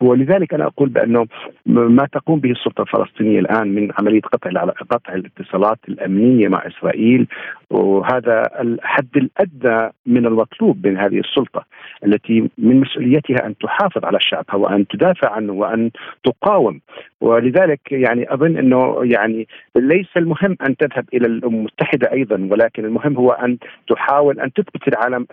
ولذلك 0.00 0.54
أنا 0.54 0.66
أقول 0.66 0.88
بأنه 0.88 1.26
ما 1.66 2.06
تقوم 2.12 2.40
به 2.40 2.50
السلطة 2.50 2.82
الفلسطينية 2.82 3.40
الآن 3.40 3.74
من 3.74 3.92
عملية 3.98 4.20
قطع 4.20 4.50
قطع 4.90 5.14
الاتصالات 5.14 5.78
الأمنية 5.88 6.48
مع 6.48 6.66
إسرائيل 6.66 7.26
وهذا 7.70 8.42
الحد 8.60 9.16
الأدنى 9.16 9.92
من 10.06 10.26
المطلوب 10.26 10.86
من 10.86 10.96
هذه 10.96 11.18
السلطة 11.18 11.64
التي 12.06 12.50
من 12.58 12.80
مسؤوليتها 12.80 13.46
أن 13.46 13.54
تحافظ 13.58 14.04
على 14.04 14.18
شعبها 14.20 14.54
وأن 14.56 14.86
تدافع 14.86 15.32
عنه 15.32 15.52
وأن 15.52 15.90
تقاوم. 16.24 16.80
ولذلك 17.20 17.80
يعني 17.92 18.34
أظن 18.34 18.56
أنه 18.56 18.96
يعني 19.02 19.48
ليس 19.76 20.08
المهم 20.16 20.56
أن 20.66 20.76
تذهب 20.76 21.04
إلى 21.14 21.26
الأمم 21.26 21.66
المتحدة 21.70 22.12
أيضا 22.12 22.48
ولكن 22.50 22.84
المهم 22.84 23.16
هو 23.16 23.30
أن 23.30 23.58
تحاول 23.88 24.40
أن 24.40 24.52
تثبت 24.52 24.88
العالم 24.88 25.26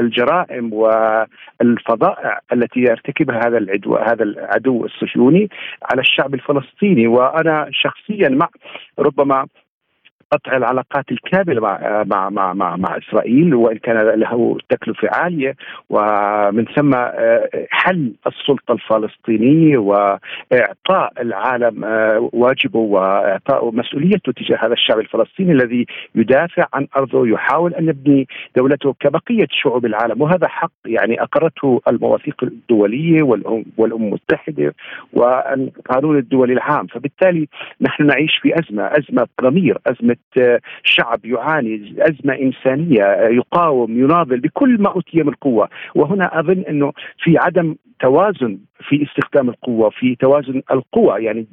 الجرائم 0.00 0.72
والفظائع 0.72 2.40
التي 2.52 2.80
يرتكبها 2.80 3.48
هذا 3.48 3.58
العدو 3.58 3.94
هذا 4.12 4.22
العدو 4.22 4.84
الصهيوني 4.84 5.48
على 5.92 6.00
الشعب 6.00 6.34
الفلسطيني. 6.34 7.06
وأنا 7.06 7.68
شخصيا 7.72 8.28
مع 8.28 8.48
ربما 8.98 9.46
قطع 10.32 10.56
العلاقات 10.56 11.04
الكاملة 11.12 11.60
مع 11.60 12.04
مع 12.06 12.30
مع 12.30 12.54
مع, 12.54 12.76
مع 12.76 12.98
إسرائيل 12.98 13.54
وإن 13.54 13.78
كان 13.78 13.96
له 13.96 14.58
تكلفة 14.68 15.08
عالية 15.12 15.56
ومن 15.90 16.64
ثم 16.64 16.94
حل 17.70 18.12
السلطة 18.26 18.72
الفلسطينية 18.72 19.78
وإعطاء 19.78 21.12
العالم 21.20 21.84
واجبه 22.32 22.78
وإعطاء 22.78 23.70
مسؤوليته 23.70 24.32
تجاه 24.32 24.58
هذا 24.66 24.72
الشعب 24.72 24.98
الفلسطيني 24.98 25.52
الذي 25.52 25.86
يدافع 26.14 26.66
عن 26.74 26.86
أرضه 26.96 27.26
يحاول 27.28 27.74
أن 27.74 27.88
يبني 27.88 28.28
دولته 28.56 28.94
كبقية 29.00 29.46
شعوب 29.50 29.86
العالم. 29.86 30.22
وهذا 30.22 30.48
حق 30.48 30.72
يعني 30.86 31.22
أقرته 31.22 31.80
المواثيق 31.88 32.44
الدولية 32.44 33.22
والامم 33.22 33.64
المتحدة 33.78 34.74
والقانون 35.12 36.18
الدولي 36.18 36.52
العام. 36.52 36.86
فبالتالي 36.86 37.48
نحن 37.80 38.06
نعيش 38.06 38.38
في 38.42 38.54
أزمة 38.58 38.82
أزمة 38.82 39.26
ضمير 39.42 39.78
أزمة 39.86 40.17
شعب 40.82 41.24
يعاني 41.24 41.94
أزمة 41.98 42.34
إنسانية 42.34 43.04
يقاوم 43.30 43.90
يناضل 43.98 44.40
بكل 44.40 44.82
ما 44.82 44.88
اوتي 44.88 45.22
من 45.22 45.32
قوة. 45.32 45.68
وهنا 45.94 46.40
أظن 46.40 46.60
أنه 46.68 46.92
في 47.24 47.38
عدم 47.38 47.76
توازن 48.00 48.58
في 48.88 49.02
استخدام 49.02 49.48
القوة 49.48 49.90
في 49.90 50.14
توازن 50.14 50.62
القوى 50.70 51.24
يعني 51.24 51.46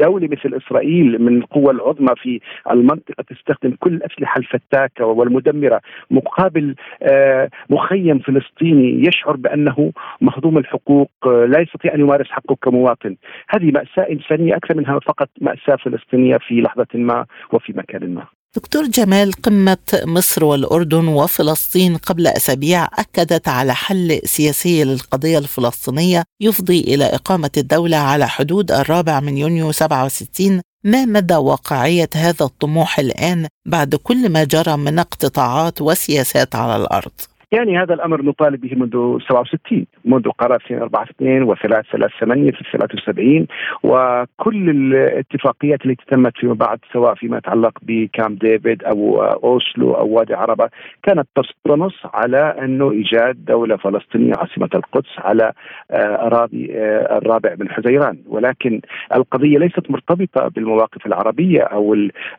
دولة 0.00 0.28
مثل 0.28 0.60
إسرائيل 0.66 1.22
من 1.22 1.38
القوى 1.38 1.70
العظمى 1.70 2.14
في 2.16 2.40
المنطقة 2.70 3.24
تستخدم 3.28 3.76
كل 3.80 3.94
الأسلحة 3.94 4.38
الفتاكة 4.38 5.04
والمدمرة 5.04 5.80
مقابل 6.10 6.74
آه، 7.02 7.50
مخيم 7.70 8.18
فلسطيني 8.18 9.06
يشعر 9.08 9.36
بأنه 9.36 9.92
مهضوم 10.20 10.58
الحقوق 10.58 11.10
آه، 11.26 11.44
لا 11.46 11.60
يستطيع 11.60 11.94
أن 11.94 12.00
يمارس 12.00 12.30
حقه 12.30 12.56
كمواطن. 12.62 13.16
هذه 13.48 13.70
مأساة 13.70 14.12
إنسانية 14.12 14.56
أكثر 14.56 14.76
منها 14.76 14.98
فقط 14.98 15.28
مأساة 15.40 15.76
فلسطينية 15.76 16.36
في 16.48 16.60
لحظة 16.60 16.86
ما 16.94 17.26
وفي 17.52 17.72
مكان 17.72 18.14
ما. 18.14 18.43
دكتور 18.56 18.86
جمال 18.86 19.32
قمة 19.32 19.78
مصر 19.94 20.44
والأردن 20.44 21.08
وفلسطين 21.08 21.96
قبل 21.96 22.26
أسابيع 22.26 22.84
أكدت 22.84 23.48
على 23.48 23.74
حل 23.74 24.20
سياسي 24.24 24.84
للقضية 24.84 25.38
الفلسطينية 25.38 26.24
يفضي 26.40 26.80
إلى 26.80 27.04
إقامة 27.04 27.50
الدولة 27.56 27.96
على 27.96 28.28
حدود 28.28 28.72
الرابع 28.72 29.20
من 29.20 29.38
يونيو 29.38 29.72
67 29.72 30.60
ما 30.84 31.04
مدى 31.04 31.34
واقعية 31.34 32.10
هذا 32.14 32.44
الطموح 32.44 32.98
الآن 32.98 33.48
بعد 33.66 33.94
كل 33.94 34.28
ما 34.28 34.44
جرى 34.44 34.76
من 34.76 34.98
اقتطاعات 34.98 35.82
وسياسات 35.82 36.54
على 36.54 36.76
الأرض؟ 36.76 37.12
يعني 37.54 37.78
هذا 37.78 37.94
الأمر 37.94 38.22
نطالب 38.22 38.60
به 38.60 38.76
منذ 38.76 39.18
67 39.18 39.86
منذ 40.04 40.28
قرار 40.28 40.62
سنه 40.68 40.84
42 40.84 41.54
و3 41.54 41.84
8 42.20 42.50
في 42.50 42.64
73 42.72 43.46
وكل 43.82 44.70
الاتفاقيات 44.70 45.86
التي 45.86 46.04
تمت 46.10 46.36
فيما 46.36 46.54
بعد 46.54 46.78
سواء 46.92 47.14
فيما 47.14 47.38
يتعلق 47.38 47.78
بكام 47.82 48.34
ديفيد 48.34 48.84
أو 48.84 49.22
أوسلو 49.22 49.94
أو 49.94 50.08
وادي 50.08 50.34
عربة 50.34 50.68
كانت 51.02 51.28
تنص 51.64 51.94
على 52.14 52.54
أنه 52.62 52.90
إيجاد 52.90 53.44
دولة 53.44 53.76
فلسطينية 53.76 54.32
عاصمة 54.38 54.68
القدس 54.74 55.18
على 55.18 55.52
آه، 55.90 56.26
اراضي 56.26 56.72
آه، 56.72 57.18
الرابع 57.18 57.54
من 57.58 57.68
حزيران. 57.68 58.18
ولكن 58.26 58.80
القضية 59.14 59.58
ليست 59.58 59.90
مرتبطة 59.90 60.48
بالمواقف 60.48 61.06
العربية 61.06 61.62
أو 61.62 61.96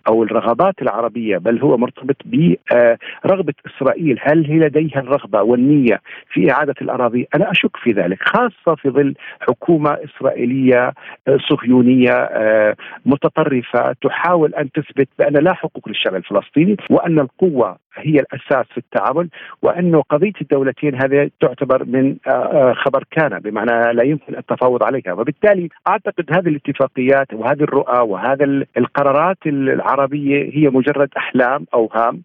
أو 0.07 0.23
الرغبات 0.23 0.81
العربية 0.81 1.37
بل 1.37 1.61
هو 1.61 1.77
مرتبط 1.77 2.15
برغبه 2.25 3.53
آه، 3.65 3.75
إسرائيل. 3.75 4.19
هل 4.21 4.45
هي 4.45 4.59
لديها 4.59 5.04
الرغبة 5.05 5.41
والنية 5.41 6.01
في 6.33 6.51
إعادة 6.51 6.75
الأراضي 6.81 7.27
أنا 7.35 7.51
أشك 7.51 7.77
في 7.77 7.91
ذلك 7.91 8.17
خاصة 8.23 8.75
في 8.75 8.89
ظل 8.89 9.13
حكومة 9.39 9.97
إسرائيلية 10.03 10.93
آه، 11.27 11.37
صهيونية 11.49 12.11
آه، 12.11 12.75
متطرفة 13.05 13.95
تحاول 14.01 14.55
أن 14.55 14.71
تثبت 14.71 15.09
بأن 15.19 15.33
لا 15.33 15.53
حقوق 15.53 15.89
للشعب 15.89 16.15
الفلسطيني 16.15 16.77
وأن 16.89 17.19
القوة 17.19 17.77
هي 17.97 18.19
الأساس 18.19 18.65
في 18.71 18.77
التعامل 18.77 19.29
وانه 19.61 20.01
قضية 20.01 20.33
الدولتين 20.41 20.95
هذه 20.95 21.29
تعتبر 21.41 21.85
من 21.85 22.15
آه، 22.27 22.73
خبر 22.73 23.03
كان 23.11 23.39
بمعنى 23.39 23.93
لا 23.93 24.03
يمكن 24.03 24.37
التفاوض 24.37 24.83
عليها. 24.83 25.13
وبالتالي 25.13 25.69
أعتقد 25.87 26.25
هذه 26.29 26.47
الاتفاقيات 26.47 27.33
وهذه 27.33 27.63
الرؤى 27.63 27.99
وهذا 27.99 28.45
القرارات 28.77 29.37
العربية 29.45 30.51
هي 30.53 30.69
مجرد 30.69 31.09
أحلام 31.17 31.65
اوهام 31.73 32.21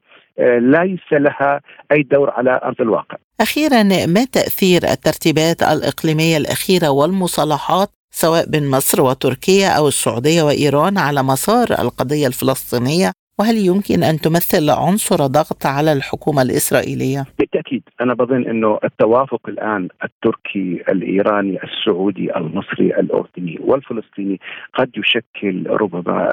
ليس 0.61 1.13
لها 1.13 1.61
أي 1.93 2.03
دور 2.03 2.31
على 2.31 2.61
أرض 2.65 2.81
الواقع. 2.81 3.17
أخيرا 3.41 3.83
ما 4.07 4.25
تأثير 4.25 4.83
الترتيبات 4.85 5.63
الإقليمية 5.63 6.37
الأخيرة 6.37 6.89
والمصالحات 6.89 7.91
سواء 8.11 8.47
بين 8.47 8.71
مصر 8.71 9.03
وتركيا 9.03 9.69
أو 9.69 9.89
السعودية 9.89 10.43
وإيران 10.43 10.99
على 10.99 11.23
مسار 11.23 11.69
القضية 11.71 12.27
الفلسطينية 12.27 13.13
وهل 13.41 13.57
يمكن 13.57 14.03
أن 14.03 14.17
تمثل 14.17 14.71
عنصر 14.71 15.17
ضغط 15.17 15.67
على 15.67 15.93
الحكومة 15.93 16.43
الإسرائيلية؟ 16.43 17.25
بالتأكيد 17.39 17.83
أنا 18.01 18.15
بظن 18.15 18.45
أنه 18.45 18.79
التوافق 18.85 19.41
الآن 19.49 19.89
التركي 20.05 20.83
الإيراني 20.89 21.59
السعودي 21.65 22.37
المصري 22.37 22.87
الأردني 23.01 23.59
والفلسطيني 23.61 24.41
قد 24.75 24.91
يشكل 24.97 25.67
ربما 25.67 26.29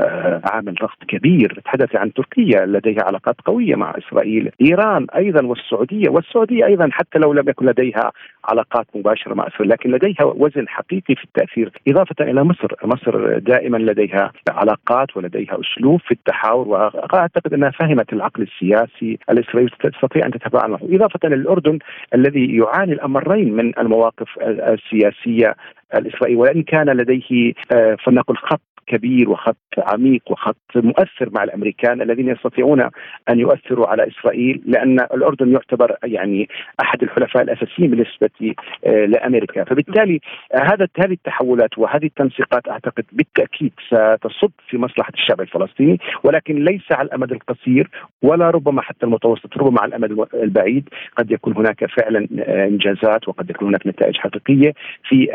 عامل 0.54 0.74
ضغط 0.74 0.98
كبير. 1.08 1.62
تحدث 1.66 1.96
عن 1.96 2.14
تركيا 2.14 2.66
لديها 2.66 3.04
علاقات 3.04 3.36
قوية 3.46 3.76
مع 3.76 3.94
إسرائيل، 3.98 4.52
إيران 4.62 5.08
أيضا 5.16 5.46
والسعودية 5.46 6.10
والسعودية 6.10 6.66
أيضا 6.66 6.90
حتى 6.92 7.20
لو 7.20 7.34
لم 7.34 7.50
يكن 7.50 7.66
لديها 7.66 8.12
علاقات 8.50 8.88
مباشرة 8.96 9.34
مع 9.34 9.48
إسرائيل 9.48 9.70
لكن 9.70 9.92
لديها 9.92 10.24
وزن 10.24 10.68
حقيقي 10.68 11.16
في 11.16 11.24
التأثير. 11.24 11.72
إضافة 11.88 12.16
إلى 12.22 12.44
مصر، 12.44 12.68
مصر 12.84 13.38
دائما 13.40 13.78
لديها 13.78 14.32
علاقات 14.50 15.18
ولديها 15.18 15.58
أسلوب 15.62 16.00
في 16.00 16.12
التحاور 16.12 16.97
أعتقد 16.98 17.54
أنها 17.54 17.70
فهمت 17.70 18.14
العقل 18.14 18.44
السياسي 18.44 19.20
الإسرائيلي 19.30 19.72
تستطيع 19.84 20.26
أن 20.26 20.32
تتفاعل 20.32 20.78
إضافة 20.82 21.30
للاردن 21.30 21.80
الذي 22.16 22.58
يعاني 22.58 22.94
الأمرين 22.94 23.54
من 23.54 23.80
المواقف 23.80 24.28
السياسية 24.42 25.56
الإسرائيلية 25.96 26.42
وإن 26.42 26.64
كان 26.64 26.90
لديه 26.90 27.54
آه، 27.72 27.98
فلنقل 28.06 28.36
خط 28.36 28.62
كبير 28.88 29.30
وخط 29.30 29.58
عميق 29.78 30.22
وخط 30.32 30.58
مؤثر 30.76 31.30
مع 31.32 31.44
الأمريكان 31.44 32.02
الذين 32.02 32.30
يستطيعون 32.30 32.82
أن 33.30 33.40
يؤثروا 33.40 33.88
على 33.88 34.08
إسرائيل 34.08 34.62
لأن 34.66 35.00
الأردن 35.00 35.52
يعتبر 35.52 35.96
يعني 36.04 36.50
أحد 36.82 37.04
الحلفاء 37.04 37.44
الأساسيين 37.44 37.92
بالنسبة 37.92 38.56
آه، 38.86 39.06
لأمريكا، 39.06 39.64
فبالتالي 39.64 40.20
آه، 40.54 40.64
هذا 40.64 40.88
هذه 41.00 41.12
التحولات 41.12 41.78
وهذه 41.78 42.06
التنسيقات 42.06 42.68
أعتقد 42.68 43.06
بالتأكيد 43.12 43.72
ستصب 43.88 44.52
في 44.70 44.78
مصلحة 44.78 45.12
الشعب 45.14 45.42
الفلسطيني 45.42 46.00
ولكن 46.24 46.64
ليس 46.64 46.92
على 46.92 47.08
الأمد 47.08 47.32
القصير 47.32 47.90
ولا 48.22 48.50
ربما 48.50 48.82
حتى 48.82 49.06
المتوسط 49.06 49.58
ربما 49.58 49.82
على 49.82 49.96
الأمد 49.96 50.28
البعيد. 50.34 50.90
قد 51.18 51.32
يكون 51.32 51.54
هناك 51.58 51.86
فعلا 51.86 52.28
آه، 52.40 52.68
إنجازات 52.68 53.28
وقد 53.28 53.50
يكون 53.50 53.68
هناك 53.68 53.88
نتائج 53.88 54.18
حقيقية 54.18 54.74
في 55.10 55.28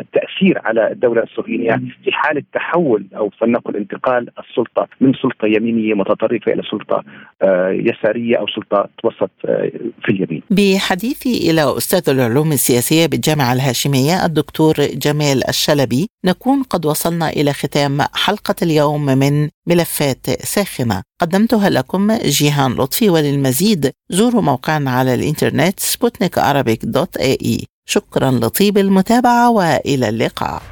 التاثير 0.00 0.60
على 0.64 0.92
الدولة 0.92 1.22
الصهيونيه 1.22 1.80
في 2.04 2.12
حالة 2.12 2.42
تحول 2.82 3.08
أو 3.16 3.30
فلنقل 3.40 3.76
انتقال 3.76 4.28
السلطة 4.38 4.88
من 5.00 5.12
سلطة 5.22 5.46
يمينية 5.46 5.94
متطرفة 5.94 6.52
إلى 6.52 6.62
سلطة 6.70 7.04
آه، 7.42 7.68
يسارية 7.70 8.36
أو 8.36 8.46
سلطة 8.46 8.88
توسط 9.02 9.30
آه، 9.44 9.70
في 10.04 10.08
اليمين. 10.12 10.42
بحديثي 10.50 11.50
إلى 11.50 11.76
أستاذ 11.76 12.14
العلوم 12.14 12.52
السياسية 12.52 13.06
بالجامعة 13.06 13.52
الهاشمية 13.52 14.26
الدكتور 14.26 14.74
جمال 14.78 15.48
الشلبي 15.48 16.08
نكون 16.24 16.62
قد 16.62 16.86
وصلنا 16.86 17.28
إلى 17.28 17.52
ختام 17.52 17.98
حلقة 18.14 18.54
اليوم 18.62 19.06
من 19.06 19.48
ملفات 19.66 20.26
ساخنه 20.26 21.02
قدمتها 21.20 21.70
لكم 21.70 22.12
جيهان 22.12 22.72
لطفي 22.72 23.10
وللمزيد 23.10 23.90
زوروا 24.10 24.42
موقعنا 24.42 24.90
على 24.90 25.14
الإنترنت 25.14 25.80
سبوتنيك 25.80 26.38
dot 26.84 27.16
ae 27.16 27.58
شكرا 27.86 28.30
لطيب 28.30 28.78
المتابعة 28.78 29.50
وإلى 29.50 30.08
اللقاء. 30.08 30.71